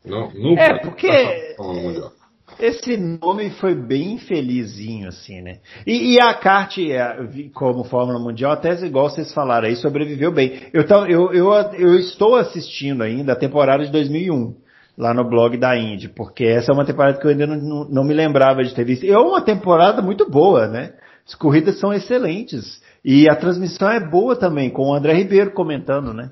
[0.05, 1.57] Não, nunca é, porque...
[1.59, 2.13] Mundial.
[2.59, 5.59] Esse nome foi bem felizinho, assim, né?
[5.87, 7.17] E, e a kart, é,
[7.53, 10.69] como Fórmula Mundial, até igual vocês falaram aí, sobreviveu bem.
[10.73, 14.55] Eu, eu, eu, eu estou assistindo ainda a temporada de 2001,
[14.97, 18.05] lá no blog da Indy, porque essa é uma temporada que eu ainda não, não
[18.05, 19.05] me lembrava de ter visto.
[19.05, 20.93] É uma temporada muito boa, né?
[21.27, 22.83] As corridas são excelentes.
[23.05, 26.31] E a transmissão é boa também, com o André Ribeiro comentando, né?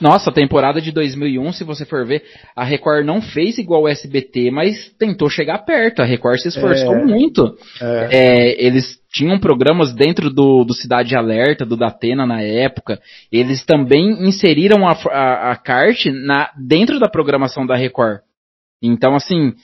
[0.00, 2.22] Nossa, a temporada de 2001, se você for ver,
[2.54, 6.02] a Record não fez igual o SBT, mas tentou chegar perto.
[6.02, 7.56] A Record se esforçou é, muito.
[7.80, 8.08] É.
[8.10, 13.00] É, eles tinham programas dentro do, do Cidade Alerta, do Datena na época.
[13.32, 18.20] Eles também inseriram a, a, a kart na, dentro da programação da Record.
[18.82, 19.54] Então, assim,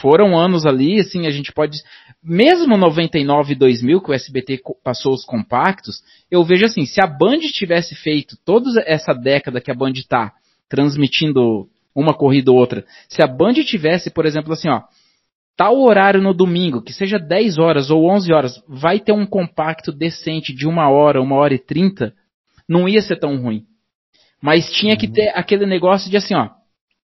[0.00, 1.78] foram anos ali, assim, a gente pode.
[2.22, 6.00] Mesmo 99 e 2000, que o SBT passou os compactos,
[6.30, 10.32] eu vejo assim: se a Band tivesse feito toda essa década que a Band está
[10.68, 14.82] transmitindo uma corrida ou outra, se a Band tivesse, por exemplo, assim, ó,
[15.56, 19.90] tal horário no domingo, que seja 10 horas ou 11 horas, vai ter um compacto
[19.90, 22.12] decente de uma hora, uma hora e trinta,
[22.68, 23.64] não ia ser tão ruim.
[24.42, 25.12] Mas tinha que uhum.
[25.12, 26.50] ter aquele negócio de assim, ó,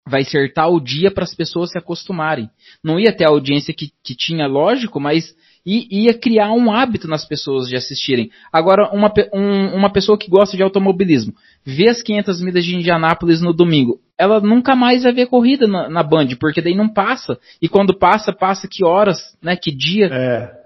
[0.08, 2.48] vai ser tal dia para as pessoas se acostumarem.
[2.82, 5.34] Não ia ter a audiência que, que tinha, lógico, mas
[5.64, 8.30] ia criar um hábito nas pessoas de assistirem.
[8.52, 11.34] Agora, uma, um, uma pessoa que gosta de automobilismo,
[11.64, 15.88] vê as 500 milhas de Indianápolis no domingo, ela nunca mais vai ver corrida na,
[15.88, 17.38] na Band, porque daí não passa.
[17.60, 20.06] E quando passa, passa que horas, né, que dia.
[20.06, 20.59] É.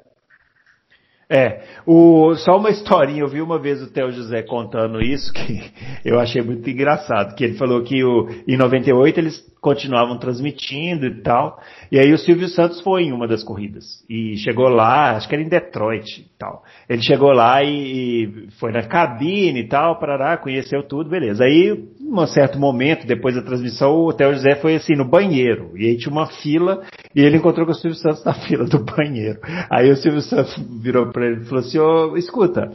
[1.35, 5.65] É, o, só uma historinha, eu vi uma vez o Theo José contando isso, que
[6.05, 11.23] eu achei muito engraçado, que ele falou que o, em 98 eles continuavam transmitindo e
[11.23, 11.59] tal.
[11.91, 14.05] E aí o Silvio Santos foi em uma das corridas.
[14.09, 16.63] E chegou lá, acho que era em Detroit e tal.
[16.89, 21.43] Ele chegou lá e, e foi na cabine e tal, parará, conheceu tudo, beleza.
[21.43, 25.73] Aí, um certo momento, depois da transmissão, o Theo José foi assim, no banheiro.
[25.77, 26.83] E aí tinha uma fila
[27.15, 29.41] e ele encontrou com o Silvio Santos na fila do banheiro.
[29.71, 32.71] Aí o Silvio Santos virou para ele e falou assim, oh, escuta,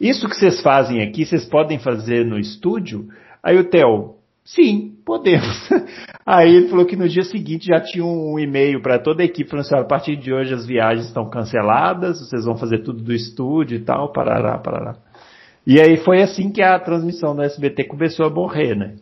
[0.00, 3.08] isso que vocês fazem aqui, vocês podem fazer no estúdio?
[3.42, 4.14] Aí o Theo,
[4.44, 5.70] Sim, podemos.
[6.26, 9.48] Aí ele falou que no dia seguinte já tinha um e-mail para toda a equipe
[9.48, 13.12] falando assim, a partir de hoje as viagens estão canceladas, vocês vão fazer tudo do
[13.14, 14.96] estúdio e tal, parará, parará.
[15.66, 18.96] E aí foi assim que a transmissão do SBT começou a morrer, né?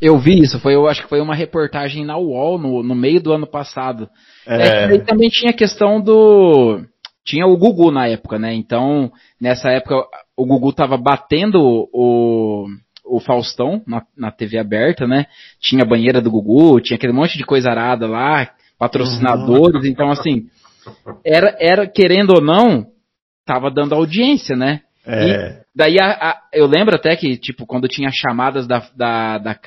[0.00, 3.22] Eu vi isso, foi, eu acho que foi uma reportagem na UOL no, no meio
[3.22, 4.08] do ano passado.
[4.46, 4.94] É.
[4.94, 6.82] é também tinha a questão do.
[7.24, 8.54] Tinha o Gugu na época, né?
[8.54, 9.96] Então, nessa época,
[10.36, 12.66] o Gugu tava batendo o
[13.10, 15.26] o Faustão na, na TV aberta, né?
[15.60, 18.48] Tinha a banheira do Gugu, tinha aquele monte de coisa arada lá,
[18.78, 19.90] patrocinadores, uhum.
[19.90, 20.46] então assim,
[21.24, 22.86] era, era, querendo ou não,
[23.44, 24.82] tava dando audiência, né?
[25.12, 25.24] É.
[25.24, 29.58] E daí a, a, eu lembro até que, tipo, quando tinha chamadas da, da, da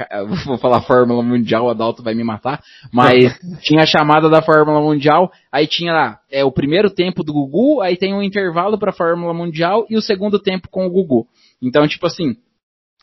[0.45, 4.79] vou falar Fórmula Mundial, o Adalto vai me matar, mas tinha a chamada da Fórmula
[4.79, 8.93] Mundial, aí tinha lá, é o primeiro tempo do Gugu, aí tem um intervalo pra
[8.93, 11.27] Fórmula Mundial e o segundo tempo com o Gugu.
[11.61, 12.35] Então, tipo assim,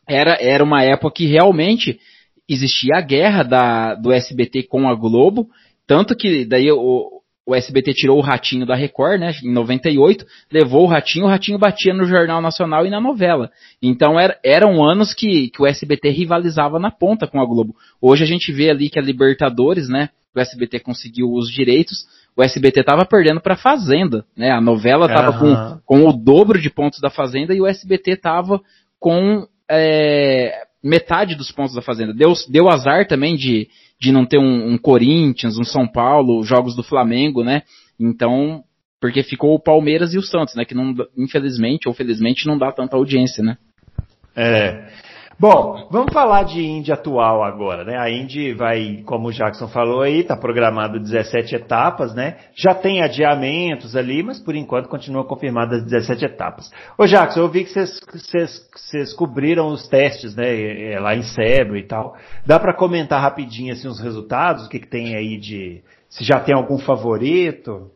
[0.09, 2.01] era, era uma época que realmente
[2.49, 5.49] existia a guerra da, do SBT com a Globo,
[5.87, 7.20] tanto que daí o,
[7.51, 11.59] o SBT tirou o Ratinho da Record, né, em 98, levou o Ratinho, o Ratinho
[11.59, 13.51] batia no Jornal Nacional e na novela.
[13.83, 17.75] Então era, eram anos que, que o SBT rivalizava na ponta com a Globo.
[18.01, 22.43] Hoje a gente vê ali que a Libertadores, né, o SBT conseguiu os direitos, o
[22.43, 25.81] SBT tava perdendo para Fazenda, né, a novela tava uhum.
[25.85, 28.61] com, com o dobro de pontos da Fazenda e o SBT tava
[29.01, 32.15] com é, metade dos pontos da Fazenda.
[32.15, 33.69] Deu, deu azar também de,
[34.01, 37.63] de não ter um, um, Corinthians, um São Paulo, jogos do Flamengo, né?
[37.99, 38.65] Então,
[39.01, 40.65] porque ficou o Palmeiras e o Santos, né?
[40.65, 43.59] Que não, infelizmente ou felizmente não dá tanta audiência, né?
[44.35, 44.89] É.
[45.41, 47.97] Bom, vamos falar de Indy atual agora, né?
[47.97, 52.37] A Indy vai, como o Jackson falou aí, está programado 17 etapas, né?
[52.55, 56.71] Já tem adiamentos ali, mas por enquanto continua confirmadas 17 etapas.
[56.99, 61.01] Ô Jackson, eu vi que vocês cobriram os testes, né?
[61.01, 62.15] Lá em Cebro e tal.
[62.45, 64.67] Dá para comentar rapidinho assim os resultados?
[64.67, 65.81] O que, que tem aí de.
[66.11, 67.91] Se já tem algum favorito?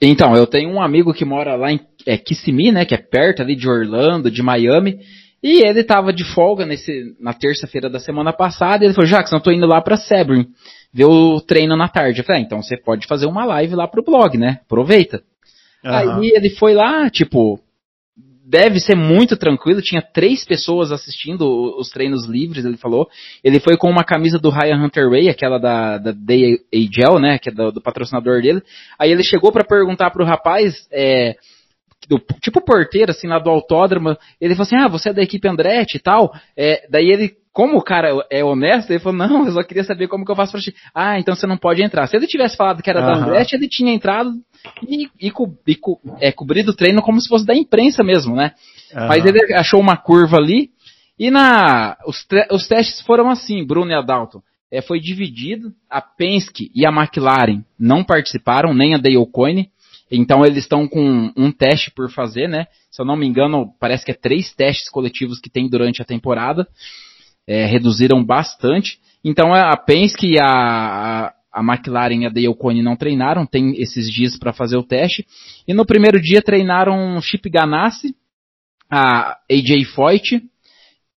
[0.00, 2.86] Então, eu tenho um amigo que mora lá em é, Kissimmee, né?
[2.86, 5.00] Que é perto ali de Orlando, de Miami.
[5.42, 9.36] E ele estava de folga nesse, na terça-feira da semana passada, e ele falou, Jackson,
[9.36, 10.46] eu tô indo lá para Sebring,
[10.92, 12.20] ver o treino na tarde.
[12.20, 14.60] Eu falei, ah, então você pode fazer uma live lá pro blog, né?
[14.64, 15.22] Aproveita.
[15.84, 15.90] Uhum.
[15.92, 17.60] Aí ele foi lá, tipo,
[18.46, 21.44] deve ser muito tranquilo, tinha três pessoas assistindo
[21.78, 23.08] os treinos livres, ele falou.
[23.42, 27.38] Ele foi com uma camisa do Ryan Hunter Way, aquela da, da Day Agel, né,
[27.38, 28.62] que é do, do patrocinador dele.
[28.98, 31.34] Aí ele chegou para perguntar pro rapaz, é,
[32.08, 35.48] do, tipo porteiro, assim, lá do autódromo, ele falou assim, ah, você é da equipe
[35.48, 39.52] Andretti e tal, é, daí ele, como o cara é honesto, ele falou, não, eu
[39.52, 40.74] só queria saber como que eu faço pra ti.
[40.94, 42.06] Ah, então você não pode entrar.
[42.06, 43.06] Se ele tivesse falado que era uhum.
[43.06, 44.30] da Andretti, ele tinha entrado
[44.86, 48.34] e, e, co, e co, é, cobrido o treino como se fosse da imprensa mesmo,
[48.34, 48.52] né?
[48.94, 49.08] Uhum.
[49.08, 50.70] Mas ele achou uma curva ali,
[51.18, 54.42] e na, os, os testes foram assim, Bruno e Adalto.
[54.70, 59.70] É, foi dividido, a Penske e a McLaren não participaram, nem a Dale Coyne,
[60.10, 62.66] então eles estão com um teste por fazer, né?
[62.90, 66.04] Se eu não me engano, parece que é três testes coletivos que tem durante a
[66.04, 66.66] temporada.
[67.46, 68.98] É, reduziram bastante.
[69.24, 74.10] Então a Penske e a, a McLaren e a Dale Coyne não treinaram, tem esses
[74.10, 75.26] dias para fazer o teste.
[75.66, 78.14] E no primeiro dia treinaram Chip Ganassi,
[78.90, 80.42] a AJ Foyt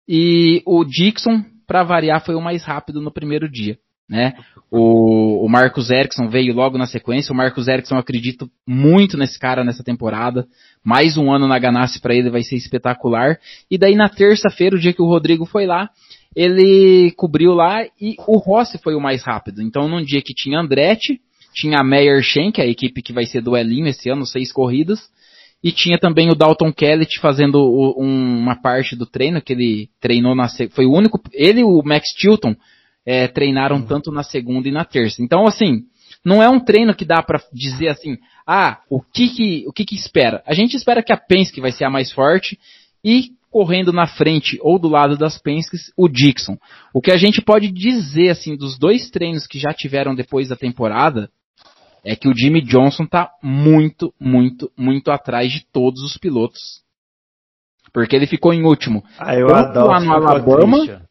[0.08, 3.78] e o Dixon, para variar, foi o mais rápido no primeiro dia.
[4.08, 4.34] Né?
[4.70, 7.32] O, o Marcos Erickson veio logo na sequência.
[7.32, 10.46] O Marcos Erickson, acredito muito nesse cara nessa temporada.
[10.84, 13.38] Mais um ano na Ganassi para ele vai ser espetacular.
[13.70, 15.90] E daí na terça-feira, o dia que o Rodrigo foi lá,
[16.34, 19.62] ele cobriu lá e o Rossi foi o mais rápido.
[19.62, 21.20] Então, num dia que tinha Andretti,
[21.54, 22.22] tinha a Meyer
[22.56, 25.00] é a equipe que vai ser duelinho esse ano, seis corridas,
[25.62, 29.88] e tinha também o Dalton Kellett fazendo o, um, uma parte do treino, que ele
[30.00, 32.54] treinou na foi o único, ele e o Max Chilton
[33.10, 33.86] é, treinaram uhum.
[33.86, 35.22] tanto na segunda e na terça.
[35.22, 35.84] Então, assim,
[36.22, 39.86] não é um treino que dá para dizer assim, ah, o que que, o que
[39.86, 40.42] que espera?
[40.46, 42.58] A gente espera que a Penske vai ser a mais forte
[43.02, 46.58] e correndo na frente ou do lado das Penske's, o Dixon.
[46.92, 50.56] O que a gente pode dizer, assim, dos dois treinos que já tiveram depois da
[50.56, 51.30] temporada,
[52.04, 56.82] é que o Jimmy Johnson tá muito, muito, muito atrás de todos os pilotos.
[57.90, 59.02] Porque ele ficou em último.
[59.18, 61.07] Ah, eu tanto lá no Alabama,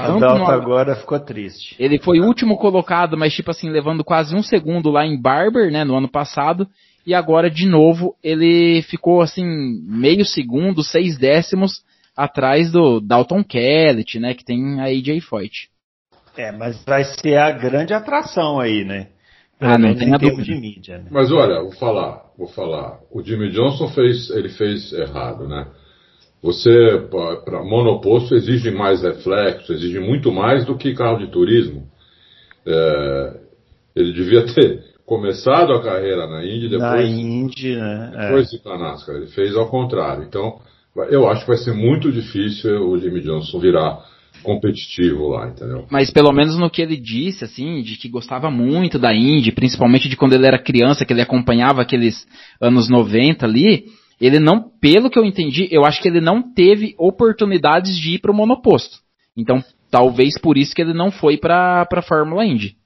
[0.00, 1.74] a Delta agora ficou triste.
[1.78, 5.70] Ele foi o último colocado, mas tipo assim, levando quase um segundo lá em Barber,
[5.70, 6.66] né, no ano passado.
[7.06, 9.44] E agora, de novo, ele ficou assim,
[9.84, 11.82] meio segundo, seis décimos
[12.16, 15.68] atrás do Dalton Kellett, né, que tem a AJ Foyt.
[16.36, 19.08] É, mas vai ser a grande atração aí, né?
[19.58, 20.98] Pelo ah, não tem tempo de mídia.
[20.98, 21.04] Né?
[21.10, 22.98] Mas olha, vou falar, vou falar.
[23.10, 25.68] O Jimmy Johnson fez, ele fez errado, né?
[26.42, 27.06] Você,
[27.44, 31.86] para monoposto, exige mais reflexo, exige muito mais do que carro de turismo.
[32.66, 33.40] É,
[33.94, 38.12] ele devia ter começado a carreira na Indy, depois, na Indy, né?
[38.18, 38.56] depois é.
[38.56, 39.16] de NASCAR.
[39.16, 40.24] Ele fez ao contrário.
[40.24, 40.58] Então,
[41.10, 44.04] eu acho que vai ser muito difícil o Jimmy Johnson virar
[44.42, 45.86] competitivo lá, entendeu?
[45.90, 50.08] Mas pelo menos no que ele disse, assim, de que gostava muito da Indy, principalmente
[50.08, 52.26] de quando ele era criança, que ele acompanhava aqueles
[52.60, 53.84] anos 90 ali,
[54.22, 58.18] ele não, pelo que eu entendi, eu acho que ele não teve oportunidades de ir
[58.20, 58.98] para o monoposto.
[59.36, 62.76] Então, talvez por isso que ele não foi para a Fórmula Indy.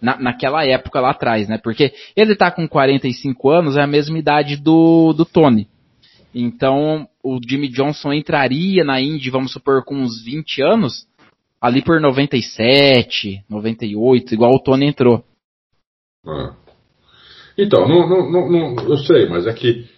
[0.00, 1.58] Na, naquela época lá atrás, né?
[1.58, 5.66] Porque ele tá com 45 anos, é a mesma idade do, do Tony.
[6.32, 11.08] Então, o Jimmy Johnson entraria na Indy, vamos supor, com uns 20 anos,
[11.60, 15.24] ali por 97, 98, igual o Tony entrou.
[16.24, 16.54] Ah.
[17.58, 19.92] Então, não, não, não, eu sei, mas é que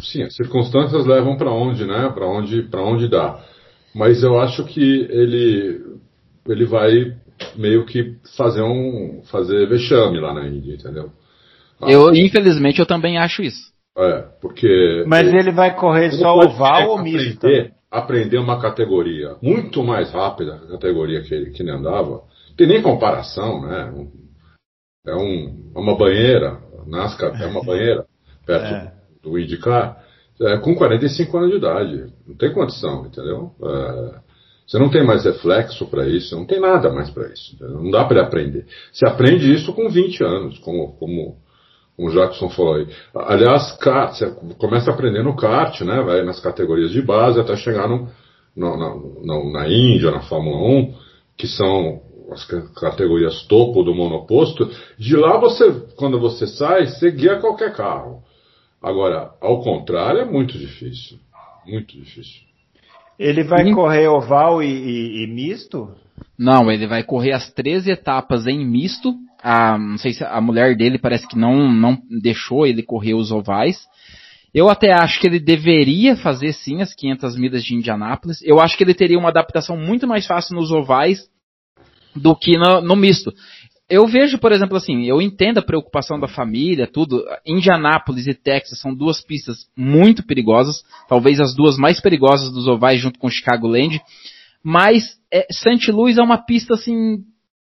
[0.00, 2.10] sim, as circunstâncias levam para onde, né?
[2.14, 3.40] Para onde, para onde dá.
[3.94, 5.96] Mas eu acho que ele
[6.48, 7.16] ele vai
[7.56, 11.10] meio que fazer um fazer vexame lá na Índia, entendeu?
[11.82, 13.72] Eu, infelizmente, eu também acho isso.
[13.96, 15.04] É, porque.
[15.06, 17.46] Mas ele vai correr Ele só pode oval ou misto?
[17.46, 22.22] aprender, aprender uma categoria muito mais rápida que a categoria que ele, que ele andava.
[22.56, 23.92] Tem nem comparação, né?
[25.06, 28.06] É, um, é uma banheira, NASCAR é uma banheira,
[28.46, 28.95] perto É.
[29.30, 29.96] do IndyCar,
[30.40, 32.12] é, com 45 anos de idade.
[32.26, 33.52] Não tem condição, entendeu?
[33.62, 34.14] É,
[34.66, 37.54] você não tem mais reflexo para isso, não tem nada mais para isso.
[37.54, 37.82] entendeu?
[37.82, 38.66] Não dá para aprender.
[38.92, 41.36] Você aprende isso com 20 anos, como, como,
[41.96, 42.86] como o Jackson falou aí.
[43.14, 46.02] Aliás, kart, você começa aprendendo kart, né?
[46.02, 48.08] Vai nas categorias de base até chegar no,
[48.56, 48.76] no-
[49.24, 50.94] na, na, Índia, na Fórmula 1,
[51.38, 52.00] que são
[52.32, 54.68] as ca- categorias topo do monoposto.
[54.98, 58.22] De lá você, quando você sai, você guia qualquer carro.
[58.86, 61.18] Agora, ao contrário, é muito difícil.
[61.66, 62.42] Muito difícil.
[63.18, 63.74] Ele vai Sim.
[63.74, 65.90] correr oval e, e- e misto?
[66.38, 69.12] Não, ele vai correr as 13 etapas em misto.
[69.42, 73.32] A, não sei se a mulher dele parece que não, não deixou ele correr os
[73.32, 73.88] ovais.
[74.54, 78.40] Eu até acho que ele deveria fazer sim as 500 milhas de Indianápolis.
[78.42, 81.28] Eu acho que ele teria uma adaptação muito mais fácil nos ovais
[82.14, 83.32] do que no, no misto.
[83.88, 87.24] Eu vejo, por exemplo, assim, eu entendo a preocupação da família, tudo.
[87.46, 93.00] Indianápolis e Texas são duas pistas muito perigosas, talvez as duas mais perigosas dos ovais
[93.00, 94.00] junto com Chicagoland.
[94.62, 95.92] Mas é, St.
[95.92, 97.22] Louis é uma pista assim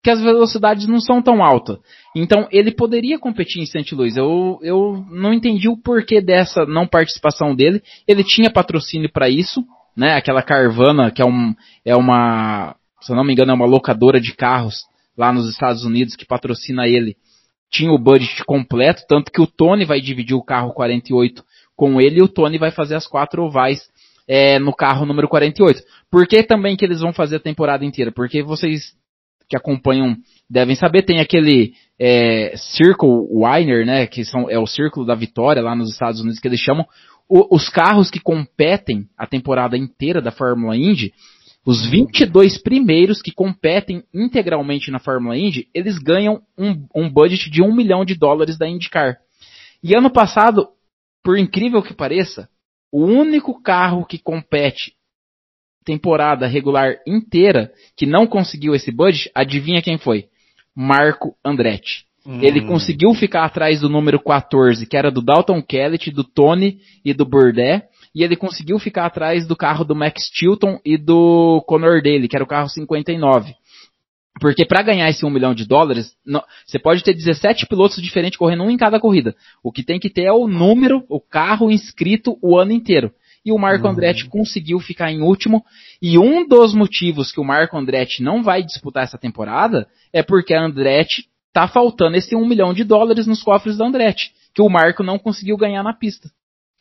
[0.02, 1.78] que as velocidades não são tão altas.
[2.14, 3.94] Então ele poderia competir em St.
[3.94, 4.16] Louis.
[4.16, 7.82] Eu, eu não entendi o porquê dessa não participação dele.
[8.08, 9.62] Ele tinha patrocínio para isso,
[9.94, 10.14] né?
[10.14, 11.54] Aquela Carvana que é, um,
[11.84, 14.76] é uma, se eu não me engano, é uma locadora de carros
[15.16, 17.16] lá nos Estados Unidos que patrocina ele.
[17.70, 21.42] Tinha o budget completo, tanto que o Tony vai dividir o carro 48
[21.74, 23.80] com ele e o Tony vai fazer as quatro ovais
[24.28, 25.82] é, no carro número 48.
[26.10, 28.12] Por que também que eles vão fazer a temporada inteira?
[28.12, 28.94] Porque vocês
[29.48, 30.16] que acompanham
[30.50, 35.62] devem saber, tem aquele é, Circle Winer, né, que são, é o Círculo da Vitória
[35.62, 36.84] lá nos Estados Unidos que eles chamam.
[37.28, 41.12] O- os carros que competem a temporada inteira da Fórmula Indy,
[41.66, 47.60] os 22 primeiros que competem integralmente na Fórmula Indy, eles ganham um, um budget de
[47.60, 49.16] um milhão de dólares da IndyCar.
[49.82, 50.68] E ano passado,
[51.24, 52.48] por incrível que pareça,
[52.92, 54.92] o único carro que compete
[55.84, 60.26] temporada regular inteira que não conseguiu esse budget, adivinha quem foi?
[60.74, 62.06] Marco Andretti.
[62.42, 62.66] Ele Hum.
[62.66, 67.24] conseguiu ficar atrás do número 14, que era do Dalton Kellett, do Tony e do
[67.24, 67.86] Burdett,
[68.16, 72.34] e ele conseguiu ficar atrás do carro do Max Chilton e do Conor Daly, que
[72.34, 73.54] era o carro 59.
[74.40, 78.38] Porque para ganhar esse 1 milhão de dólares, não- você pode ter 17 pilotos diferentes
[78.38, 79.36] correndo um em cada corrida.
[79.62, 83.12] O que tem que ter é o número, o carro inscrito o ano inteiro.
[83.44, 85.62] E o Marco Andretti conseguiu ficar em último.
[86.00, 90.54] E um dos motivos que o Marco Andretti não vai disputar essa temporada é porque
[90.54, 94.70] a Andretti tá faltando esse 1 milhão de dólares nos cofres da Andretti, que o
[94.70, 96.30] Marco não conseguiu ganhar na pista.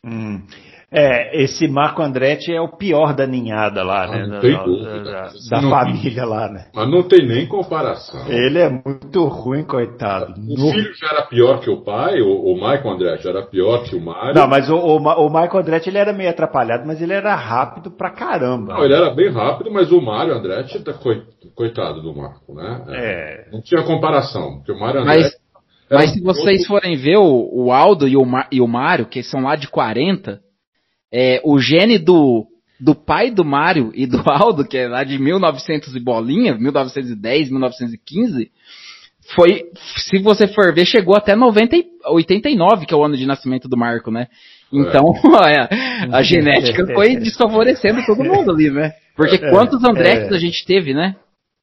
[0.02, 0.42] Hum.
[0.90, 4.22] É, esse Marco Andretti é o pior da ninhada lá, Ah, né?
[4.22, 5.02] não Da, tem da- dúvida.
[5.02, 6.66] da- da não- família lá, né?
[6.72, 8.24] Mas não tem nem comparação.
[8.28, 10.34] Ele é muito ruim, coitado.
[10.40, 13.42] O No- filho já era pior que o pai, o, o Michael André já era
[13.42, 14.34] pior que o Mário.
[14.34, 17.90] Não, mas o, o, o Michael Andretti ele era meio atrapalhado, mas ele era rápido
[17.90, 18.74] pra caramba.
[18.74, 21.24] Não, ele era bem rápido, mas o Mário Andretti, tá coi-
[21.56, 22.82] coitado do Marco, né?
[22.90, 23.48] É.
[23.52, 25.36] Não tinha comparação, porque o Mário Mas, Andretti.
[25.90, 28.68] era mas um se vocês forem ver o, o Aldo e o, Ma- e o
[28.68, 30.45] Mário, que são lá de 40,
[31.18, 32.46] é, o gene do,
[32.78, 37.50] do pai do Mário e do Aldo, que é lá de 1900 e bolinha, 1910,
[37.50, 38.50] 1915,
[39.34, 39.64] foi,
[40.06, 43.66] se você for ver, chegou até 90, e- 89, que é o ano de nascimento
[43.66, 44.26] do Marco, né?
[44.70, 45.68] Então, olha,
[46.12, 48.92] a genética foi desfavorecendo todo mundo ali, né?
[49.16, 50.36] Porque É, quantos Andretti é.
[50.36, 51.16] a gente teve, né?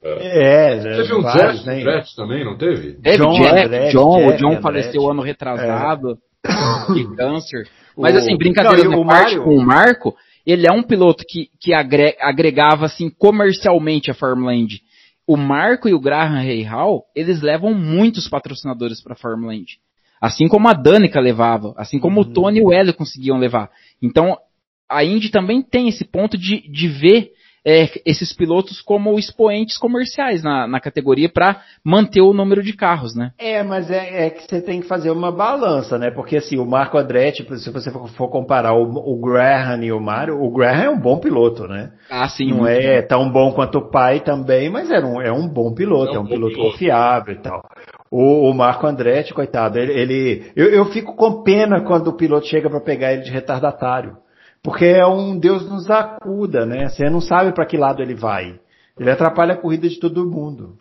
[0.04, 1.80] É, Teve um vários, Jeff né?
[1.80, 2.94] Andretti também, não teve?
[2.94, 4.62] Teve John Andretti, John, o Jeff John Andretti.
[4.64, 6.18] faleceu ano retrasado
[6.94, 7.68] de câncer.
[7.98, 10.16] Mas assim, brincadeira Não, parte com o Marco,
[10.46, 14.82] ele é um piloto que, que agre- agregava assim comercialmente a Fórmula Indy.
[15.26, 19.78] O Marco e o Graham Rahal, eles levam muitos patrocinadores para a Fórmula Indy.
[20.20, 22.28] Assim como a Danica levava, assim como Uhum.
[22.28, 23.70] o Tony e o Hélio conseguiam levar.
[24.02, 24.38] Então,
[24.90, 27.32] a Indy também tem esse ponto de, de ver
[27.66, 33.16] é, esses pilotos como expoentes comerciais na, na categoria para manter o número de carros,
[33.16, 33.32] né?
[33.38, 36.12] É, mas é, é que você tem que fazer uma balança, né?
[36.12, 40.42] Porque assim, o Marco Andretti, se você for comparar o, o Graham e o Mário,
[40.42, 41.92] o Graham é um bom piloto, né?
[42.10, 42.50] Ah, sim.
[42.50, 46.12] Não é tão bom quanto o pai também, mas é um, é um bom piloto,
[46.14, 46.72] É é um um, bom piloto piloto.
[46.72, 47.62] confiável e tal.
[48.12, 52.46] O, o Marco Andretti, coitado, ele, ele- eu, eu fico com pena quando o piloto
[52.46, 54.18] chega para pegar ele de retardatário,
[54.64, 56.88] porque é um Deus nos acuda, né?
[56.88, 58.60] Você não sabe para que lado ele vai.
[58.98, 60.78] Ele atrapalha a corrida de todo mundo.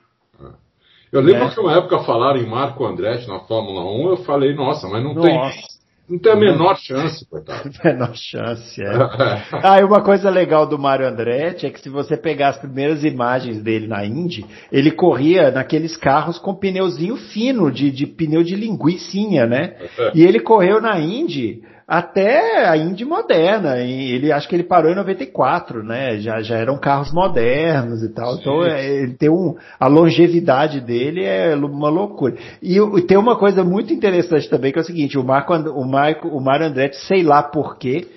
[1.12, 1.50] Eu lembro né?
[1.52, 5.12] que uma época falaram em Marco Andretti na Fórmula 1, eu falei, nossa, mas não
[5.12, 5.28] nossa.
[5.28, 5.72] tem
[6.08, 7.70] não tem a menor chance, coitado.
[7.82, 8.90] menor chance, é.
[9.62, 13.04] ah, e uma coisa legal do Mário Andretti é que se você pegar as primeiras
[13.04, 18.56] imagens dele na Indy, ele corria naqueles carros com pneuzinho fino, de, de pneu de
[18.56, 19.76] linguiçinha, né?
[19.98, 20.10] É.
[20.14, 21.62] E ele correu na Indy
[21.92, 23.76] até a Indy moderna.
[23.76, 26.16] Ele acho que ele parou em 94, né?
[26.20, 28.36] Já, já eram carros modernos e tal.
[28.36, 28.68] Então, Sim.
[28.68, 32.34] Então ele tem um a longevidade dele é uma loucura.
[32.62, 35.84] E, e, tem uma coisa muito interessante também que é o seguinte, o Marco o
[35.84, 38.08] Marco o Mário Andretti, sei lá por quê,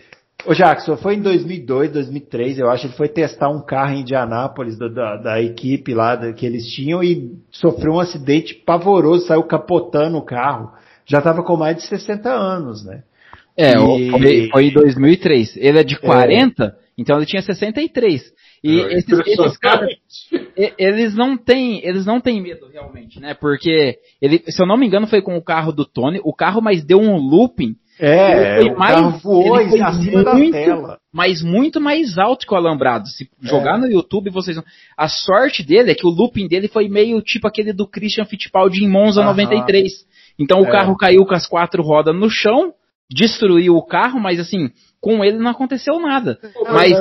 [0.48, 4.78] o Jackson, foi em 2002, 2003, eu acho, ele foi testar um carro em Indianápolis
[4.78, 9.44] da, da, da equipe lá da, que eles tinham e sofreu um acidente pavoroso, saiu
[9.44, 10.72] capotando o carro.
[11.06, 13.04] Já estava com mais de 60 anos, né?
[13.58, 14.10] É, e...
[14.10, 15.58] foi, foi em 2003.
[15.58, 16.72] Ele é de 40, é.
[16.98, 18.34] então ele tinha 63.
[18.64, 19.90] E é, esses, esses caras,
[20.78, 23.34] eles não têm, eles não têm medo realmente, né?
[23.34, 26.20] Porque ele, se eu não me engano, foi com o carro do Tony.
[26.24, 27.76] O carro mais deu um looping.
[27.98, 31.00] É, o mais, carro voou ele foi acima muito, da tela.
[31.14, 33.08] Mas muito mais alto que o alambrado.
[33.08, 33.48] Se é.
[33.48, 34.60] jogar no YouTube, vocês
[34.98, 38.84] A sorte dele é que o looping dele foi meio tipo aquele do Christian Fittipaldi
[38.84, 39.30] em Monza Aham.
[39.30, 39.92] 93.
[40.38, 40.72] Então o é.
[40.72, 42.74] carro caiu com as quatro rodas no chão
[43.10, 46.40] destruiu o carro, mas assim, com ele não aconteceu nada.
[46.66, 46.92] Mas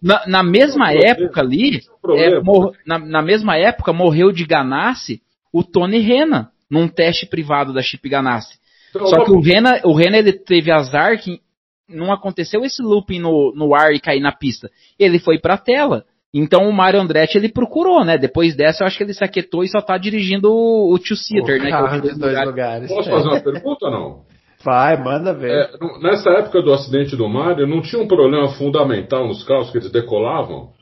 [0.00, 1.80] na, na mesma época ali,
[2.10, 5.20] é, mor, na, na, mesma época morreu de Ganassi
[5.52, 8.58] o Tony Rena, num teste privado da Chip Ganassi.
[8.90, 11.40] Então, Só que o Rena, o Rena ele teve azar que
[11.88, 14.70] não aconteceu esse looping no, no ar e cair na pista.
[14.98, 16.04] Ele foi pra tela.
[16.32, 18.16] Então o Mario Andretti ele procurou, né?
[18.16, 21.16] Depois dessa eu acho que ele se aquietou e só tá dirigindo o, o Two
[21.16, 21.66] Seater, né?
[21.66, 22.88] Que é o dois lugares.
[22.88, 24.31] Posso fazer uma pergunta ou não?
[24.64, 25.50] Vai, manda ver.
[25.50, 29.78] É, nessa época do acidente do Mário, não tinha um problema fundamental nos carros que
[29.78, 30.72] eles decolavam?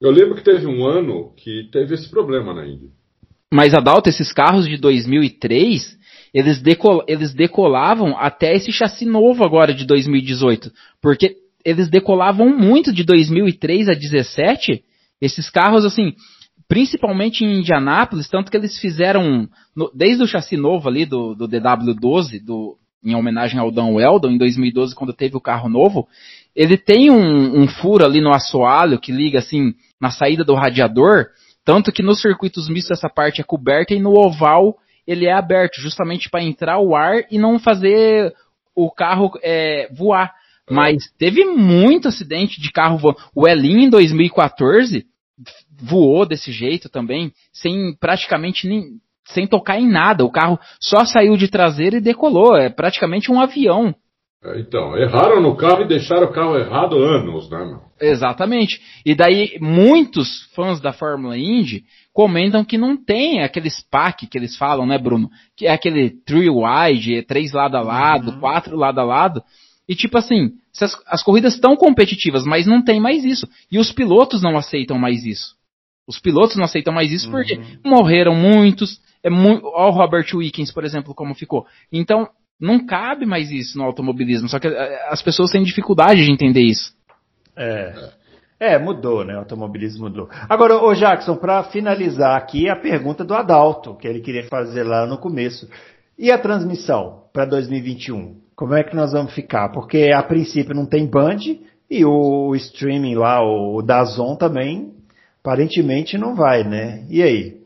[0.00, 2.88] Eu lembro que teve um ano que teve esse problema na Índia.
[3.52, 5.98] Mas, Adalto, esses carros de 2003,
[6.34, 10.72] eles, decol eles decolavam até esse chassi novo agora de 2018.
[11.00, 14.82] Porque eles decolavam muito de 2003 a 2017.
[15.20, 16.14] Esses carros, assim,
[16.66, 19.48] principalmente em Indianápolis, tanto que eles fizeram,
[19.94, 24.38] desde o chassi novo ali do, do DW12, do, em homenagem ao Dan Weldon, em
[24.38, 26.08] 2012, quando teve o carro novo,
[26.54, 31.26] ele tem um, um, furo ali no assoalho que liga assim na saída do radiador,
[31.64, 34.76] tanto que nos circuitos mistos essa parte é coberta e no oval
[35.06, 38.32] ele é aberto, justamente para entrar o ar e não fazer
[38.74, 40.32] o carro é, voar.
[40.70, 43.18] Mas teve muito acidente de carro voando.
[43.34, 45.04] O Elin em 2014
[45.80, 50.24] voou desse jeito também, sem praticamente nem, sem tocar em nada.
[50.24, 52.56] O carro só saiu de traseira e decolou.
[52.56, 53.94] É praticamente um avião.
[54.44, 57.80] É, então, erraram no carro e deixaram o carro errado anos, né, meu?
[58.00, 58.80] Exatamente.
[59.06, 64.56] E daí, muitos fãs da Fórmula Indy comentam que não tem aqueles pack que eles
[64.56, 65.30] falam, né, Bruno?
[65.56, 68.40] Que é aquele three wide, é três lado a lado, uhum.
[68.40, 69.42] quatro lado a lado.
[69.88, 70.50] E tipo assim,
[70.80, 73.46] as, as corridas estão competitivas, mas não tem mais isso.
[73.70, 75.54] E os pilotos não aceitam mais isso.
[76.06, 77.32] Os pilotos não aceitam mais isso uhum.
[77.32, 79.00] porque morreram muitos.
[79.22, 81.66] É muito, ó, o Robert Wickens, por exemplo, como ficou.
[81.92, 82.28] Então,
[82.60, 84.48] não cabe mais isso no automobilismo.
[84.48, 86.92] Só que eh, as pessoas têm dificuldade de entender isso.
[87.56, 88.10] É.
[88.58, 89.34] É, mudou, né?
[89.34, 90.28] O automobilismo mudou.
[90.48, 95.04] Agora, ô Jackson, para finalizar aqui, a pergunta do Adalto, que ele queria fazer lá
[95.06, 95.68] no começo.
[96.16, 98.36] E a transmissão para 2021?
[98.54, 99.70] Como é que nós vamos ficar?
[99.70, 101.40] Porque a princípio não tem Band
[101.90, 104.92] e o streaming lá, o Dazon também
[105.42, 107.04] aparentemente não vai, né?
[107.10, 107.61] E aí?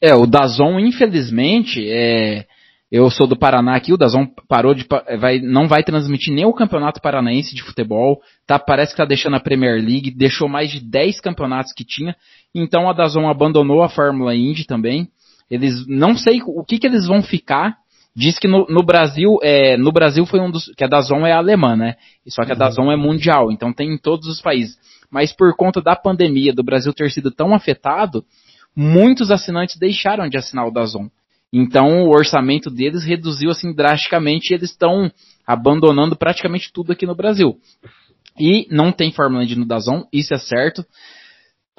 [0.00, 2.44] É, o Dazon, infelizmente, é,
[2.90, 4.86] eu sou do Paraná aqui, o Dazon parou de
[5.18, 9.36] vai, não vai transmitir nem o Campeonato Paranaense de Futebol, tá, parece que tá deixando
[9.36, 12.14] a Premier League, deixou mais de 10 campeonatos que tinha,
[12.54, 15.08] então a Dazon abandonou a Fórmula Indy também.
[15.50, 17.76] Eles não sei o que que eles vão ficar.
[18.16, 21.32] Diz que no, no Brasil, é, no Brasil foi um dos que a Dazon é
[21.32, 21.96] alemã, né?
[22.26, 22.58] Só que a uhum.
[22.58, 24.76] Dazon é mundial, então tem em todos os países
[25.10, 28.24] mas por conta da pandemia, do Brasil ter sido tão afetado,
[28.76, 31.08] muitos assinantes deixaram de assinar o Dazon.
[31.52, 35.10] Então o orçamento deles reduziu assim drasticamente e eles estão
[35.46, 37.56] abandonando praticamente tudo aqui no Brasil.
[38.38, 40.84] E não tem Fórmula Indy no Dazon, isso é certo.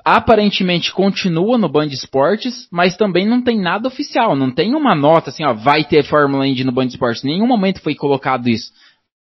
[0.04, 5.30] Aparentemente continua no Band Esportes, mas também não tem nada oficial, não tem uma nota
[5.30, 7.24] assim, ó, vai ter Fórmula Indy no Band Esportes.
[7.24, 8.72] Em nenhum momento foi colocado isso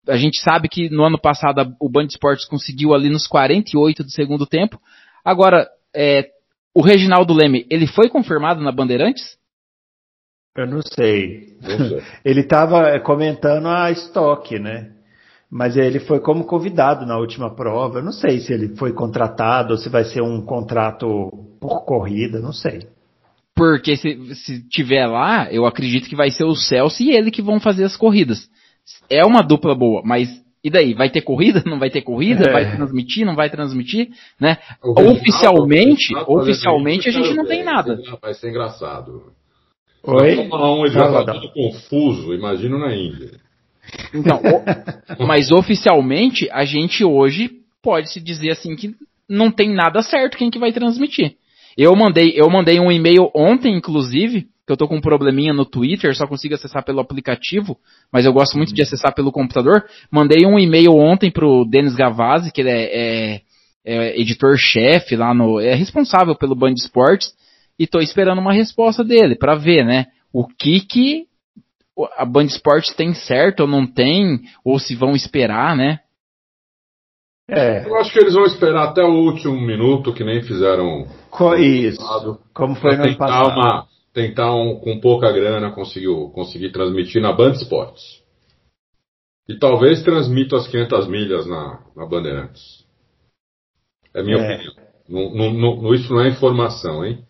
[0.08, 4.10] a gente sabe que no ano passado o Band Esportes conseguiu ali nos 48 do
[4.10, 4.80] segundo tempo.
[5.24, 6.28] Agora, é,
[6.76, 9.38] o Reginaldo Leme, ele foi confirmado na Bandeirantes?
[10.54, 11.56] Eu não sei.
[11.62, 12.02] Não sei.
[12.22, 14.92] ele estava é, comentando a estoque, né?
[15.50, 18.00] Mas ele foi como convidado na última prova.
[18.00, 21.06] Eu não sei se ele foi contratado ou se vai ser um contrato
[21.58, 22.86] por corrida, não sei.
[23.54, 27.40] Porque se, se tiver lá, eu acredito que vai ser o Celso e ele que
[27.40, 28.50] vão fazer as corridas.
[29.08, 30.28] É uma dupla boa, mas
[30.66, 30.94] e daí?
[30.94, 31.62] Vai ter corrida?
[31.64, 32.48] Não vai ter corrida?
[32.48, 32.52] É.
[32.52, 33.24] Vai transmitir?
[33.24, 34.08] Não vai transmitir?
[34.40, 34.58] Né?
[34.82, 37.96] Oficialmente, oficialmente a gente não tem nada.
[38.20, 39.32] Vai ser engraçado.
[40.02, 40.34] Oi?
[40.34, 43.30] Na Fórmula 1 ele já Fala, tá todo confuso, imagino na Índia.
[44.12, 47.50] Então, o- mas oficialmente a gente hoje
[47.80, 48.92] pode se dizer assim que
[49.28, 51.36] não tem nada certo quem que vai transmitir.
[51.78, 55.64] Eu mandei, eu mandei um e-mail ontem, inclusive, que eu tô com um probleminha no
[55.64, 57.78] Twitter, só consigo acessar pelo aplicativo,
[58.12, 59.84] mas eu gosto muito de acessar pelo computador.
[60.10, 63.40] Mandei um e-mail ontem pro Denis Gavazzi, que ele é, é-
[63.84, 67.32] é editor-chefe lá no, é responsável pelo Band Esportes,
[67.78, 71.26] e tô esperando uma resposta dele para ver, né, o que que
[72.18, 76.00] a Band Esportes tem certo ou não tem, ou se vão esperar, né?
[77.48, 81.54] É, Eu acho que eles vão esperar até o último minuto, que nem fizeram co-
[81.54, 81.98] isso.
[81.98, 83.52] passado, Como foi no ano passado.
[83.56, 83.86] uma,
[84.16, 88.22] tentar um, com pouca grana conseguir, conseguir transmitir na Band Esportes.
[89.46, 92.86] E talvez transmita as 500 milhas na, na Bandeirantes.
[94.14, 94.54] É minha É.
[94.54, 94.74] opinião.
[95.06, 97.22] Não, não- não- isso não é informação, hein?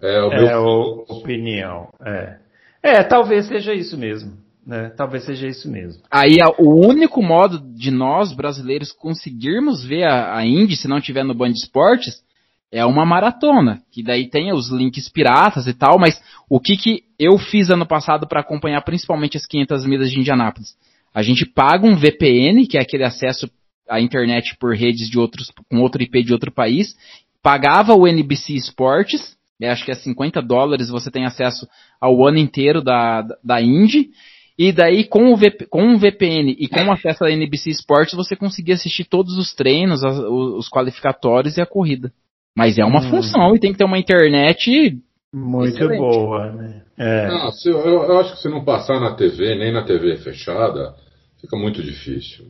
[0.00, 1.88] É o meu É, o, opinião.
[2.04, 2.38] É.
[2.82, 4.36] é, talvez seja isso mesmo.
[4.64, 4.90] Né?
[4.90, 6.02] Talvez seja isso mesmo.
[6.10, 11.00] Aí a- o único modo de nós brasileiros conseguirmos ver a, a Indy, se não
[11.00, 12.22] tiver no Band Esportes,
[12.70, 17.04] é uma maratona, que daí tem os links piratas e tal, mas o que que
[17.18, 20.76] eu fiz ano passado para acompanhar principalmente as 500 milhas de Indianápolis?
[21.14, 23.48] A gente paga um VPN, que é aquele acesso
[23.88, 26.94] à internet por redes de outros, com outro IP de outro país,
[27.42, 31.66] pagava o NBC Esportes, eu acho que é 50 dólares, você tem acesso
[32.00, 34.10] ao ano inteiro da, da, Indy,
[34.58, 38.34] e daí, com o, VP, com um VPN e com acesso à NBC Sports, você
[38.34, 42.12] conseguia assistir todos os treinos, os qualificatórios e a corrida.
[42.56, 43.10] Mas é uma Hum.
[43.10, 44.98] função e tem que ter uma internet.
[45.32, 45.98] Muito Excelente.
[45.98, 46.82] boa, né?
[46.98, 47.28] É.
[47.28, 50.94] Não, se- eu, eu acho que se não passar na TV, nem na TV fechada,
[51.40, 52.46] fica muito difícil.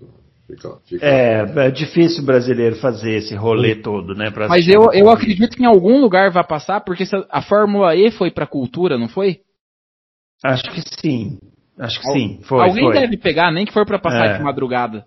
[0.47, 1.05] Fica, fica...
[1.05, 4.31] É, é difícil o brasileiro fazer esse rolê todo, né?
[4.31, 8.13] pra Mas eu, eu acredito que em algum lugar vai passar, porque a Fórmula E
[8.13, 9.41] foi pra cultura, não foi?
[10.45, 11.39] Acho que sim.
[11.77, 12.41] Acho que Al- sim.
[12.45, 12.93] Foi, Alguém foi.
[13.01, 14.39] deve pegar, nem que for pra passar É.
[14.39, 15.05] de madrugada.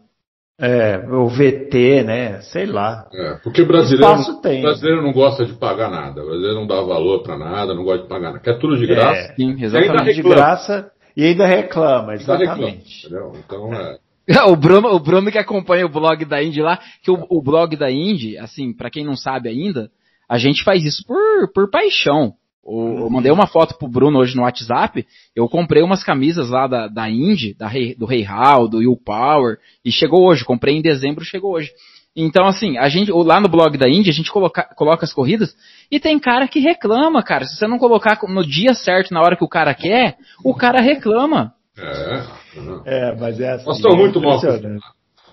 [0.62, 2.42] É, o VT, né?
[2.42, 3.08] Sei lá.
[3.14, 4.62] É, porque brasileiro, Espaço tem.
[4.62, 6.22] brasileiro não gosta de pagar nada.
[6.22, 8.40] O brasileiro não dá valor pra nada, não gosta de pagar nada.
[8.40, 9.32] Quer tudo de graça.
[9.32, 10.16] É, Sim, ainda exatamente.
[10.16, 13.08] de graça e ainda reclama, ainda reclama, exatamente.
[13.08, 13.32] entendeu?
[13.46, 13.98] Então, é.
[14.48, 17.76] O Bruno, o Bruno que acompanha o blog da Indy lá, que o, o blog
[17.76, 19.90] da Indy, assim, pra quem não sabe ainda,
[20.30, 22.34] a gente faz isso por, por paixão.
[22.70, 25.06] O- Eu mandei uma foto pro Bruno hoje no WhatsApp,
[25.36, 28.96] eu comprei umas camisas lá da, da Indy, da Rei- do Rei Hall, do Will
[29.04, 31.72] Power, e chegou hoje, comprei em dezembro, chegou hoje.
[32.16, 35.56] Então, assim, a gente, lá no blog da Indy, a gente coloca, coloca as corridas,
[35.90, 37.46] e tem cara que reclama, cara.
[37.46, 40.82] Se você não colocar no dia certo, na hora que o cara quer, o cara
[40.82, 41.54] reclama.
[41.78, 42.24] É,
[42.60, 42.82] não.
[42.86, 43.66] É, mas é assim.
[43.66, 44.84] Nós estamos é muito mal impressionante.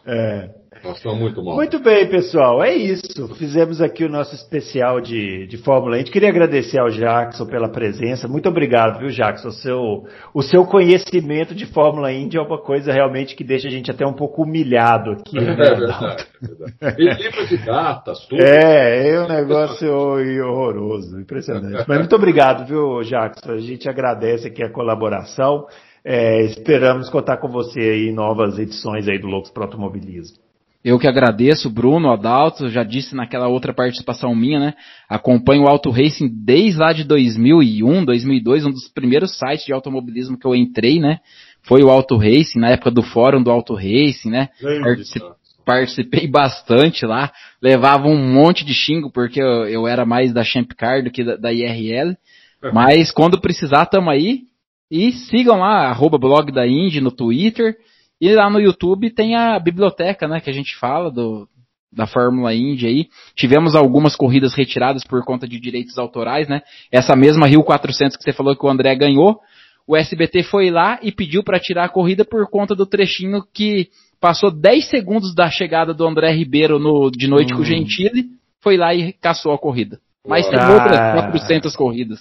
[0.07, 0.51] É.
[0.93, 1.57] estamos muito mal.
[1.57, 2.62] Muito bem, pessoal.
[2.62, 3.28] É isso.
[3.37, 6.05] Fizemos aqui o nosso especial de, de Fórmula 1.
[6.05, 8.28] Queria agradecer ao Jackson pela presença.
[8.28, 9.49] Muito obrigado, viu, Jackson?
[9.49, 13.70] O seu, o seu conhecimento de Fórmula Indy é uma coisa realmente que deixa a
[13.70, 15.39] gente até um pouco humilhado aqui.
[15.39, 15.97] É né, verdade.
[15.97, 16.26] Adalto?
[16.43, 17.03] é verdade.
[17.03, 18.43] E livro de datas, tudo.
[18.43, 21.84] É, é um negócio horroroso, impressionante.
[21.87, 23.53] Mas muito obrigado, viu, Jackson?
[23.53, 25.66] A gente agradece aqui a colaboração.
[26.05, 30.45] É, esperamos contar com você aí em novas edições aí do Loucos para Automobilismo.
[30.87, 34.74] Eu que agradeço, Bruno, Adalto, já disse naquela outra participação minha, né?
[35.09, 40.39] Acompanho o Auto Racing desde lá de 2001, 2002, um dos primeiros sites de automobilismo
[40.39, 41.18] que eu entrei, né?
[41.62, 44.49] Foi o Auto Racing, na época do fórum do Auto Racing, né?
[44.61, 45.37] Grande Partici- datas.
[45.66, 50.70] Participei bastante lá, levava um monte de xingo porque eu, eu era mais da Champ
[50.78, 52.14] Car do que da, da IRL.
[52.72, 54.43] Mas quando precisar, tamo aí.
[54.89, 57.74] E sigam lá, arroba blog da Indy no Twitter.
[58.20, 61.46] E lá no YouTube tem a biblioteca, né, que a gente fala do,
[61.92, 63.06] da Fórmula Indy aí.
[63.34, 66.62] Tivemos algumas corridas retiradas por conta de direitos autorais, né?
[66.90, 69.38] Essa mesma Rio 400 que você falou que o André ganhou.
[69.86, 73.88] O SBT foi lá e pediu para tirar a corrida por conta do trechinho que
[74.20, 78.26] passou 10 segundos da chegada do André Ribeiro no, de noite com o Gentili.
[78.60, 80.00] Foi lá e caçou a corrida.
[80.26, 81.12] Mas tem outras Ah.
[81.30, 82.18] 400 corridas.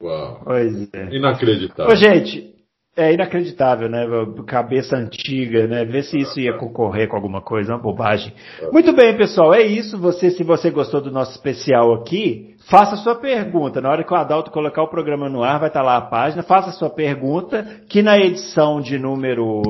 [0.00, 0.42] Uau.
[0.44, 1.16] Pois é.
[1.16, 1.92] Inacreditável.
[1.92, 2.51] Ô, gente,
[2.94, 4.06] é inacreditável, né?
[4.46, 5.84] Cabeça antiga, né?
[5.84, 8.34] Ver se isso ia concorrer com alguma coisa, uma bobagem.
[8.70, 9.98] Muito bem, pessoal, é isso.
[9.98, 13.80] Você, se você gostou do nosso especial aqui, faça sua pergunta.
[13.80, 16.42] Na hora que o Adalto colocar o programa no ar, vai estar lá a página.
[16.42, 19.62] Faça sua pergunta, que na edição de número.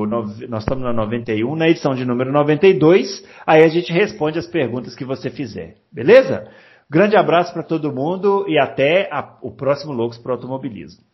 [0.49, 4.95] Nós estamos na 91, na edição de número 92, aí a gente responde as perguntas
[4.95, 5.75] que você fizer.
[5.89, 6.45] Beleza?
[6.89, 11.12] Grande abraço para todo mundo e até a, o próximo Loucos para Automobilismo.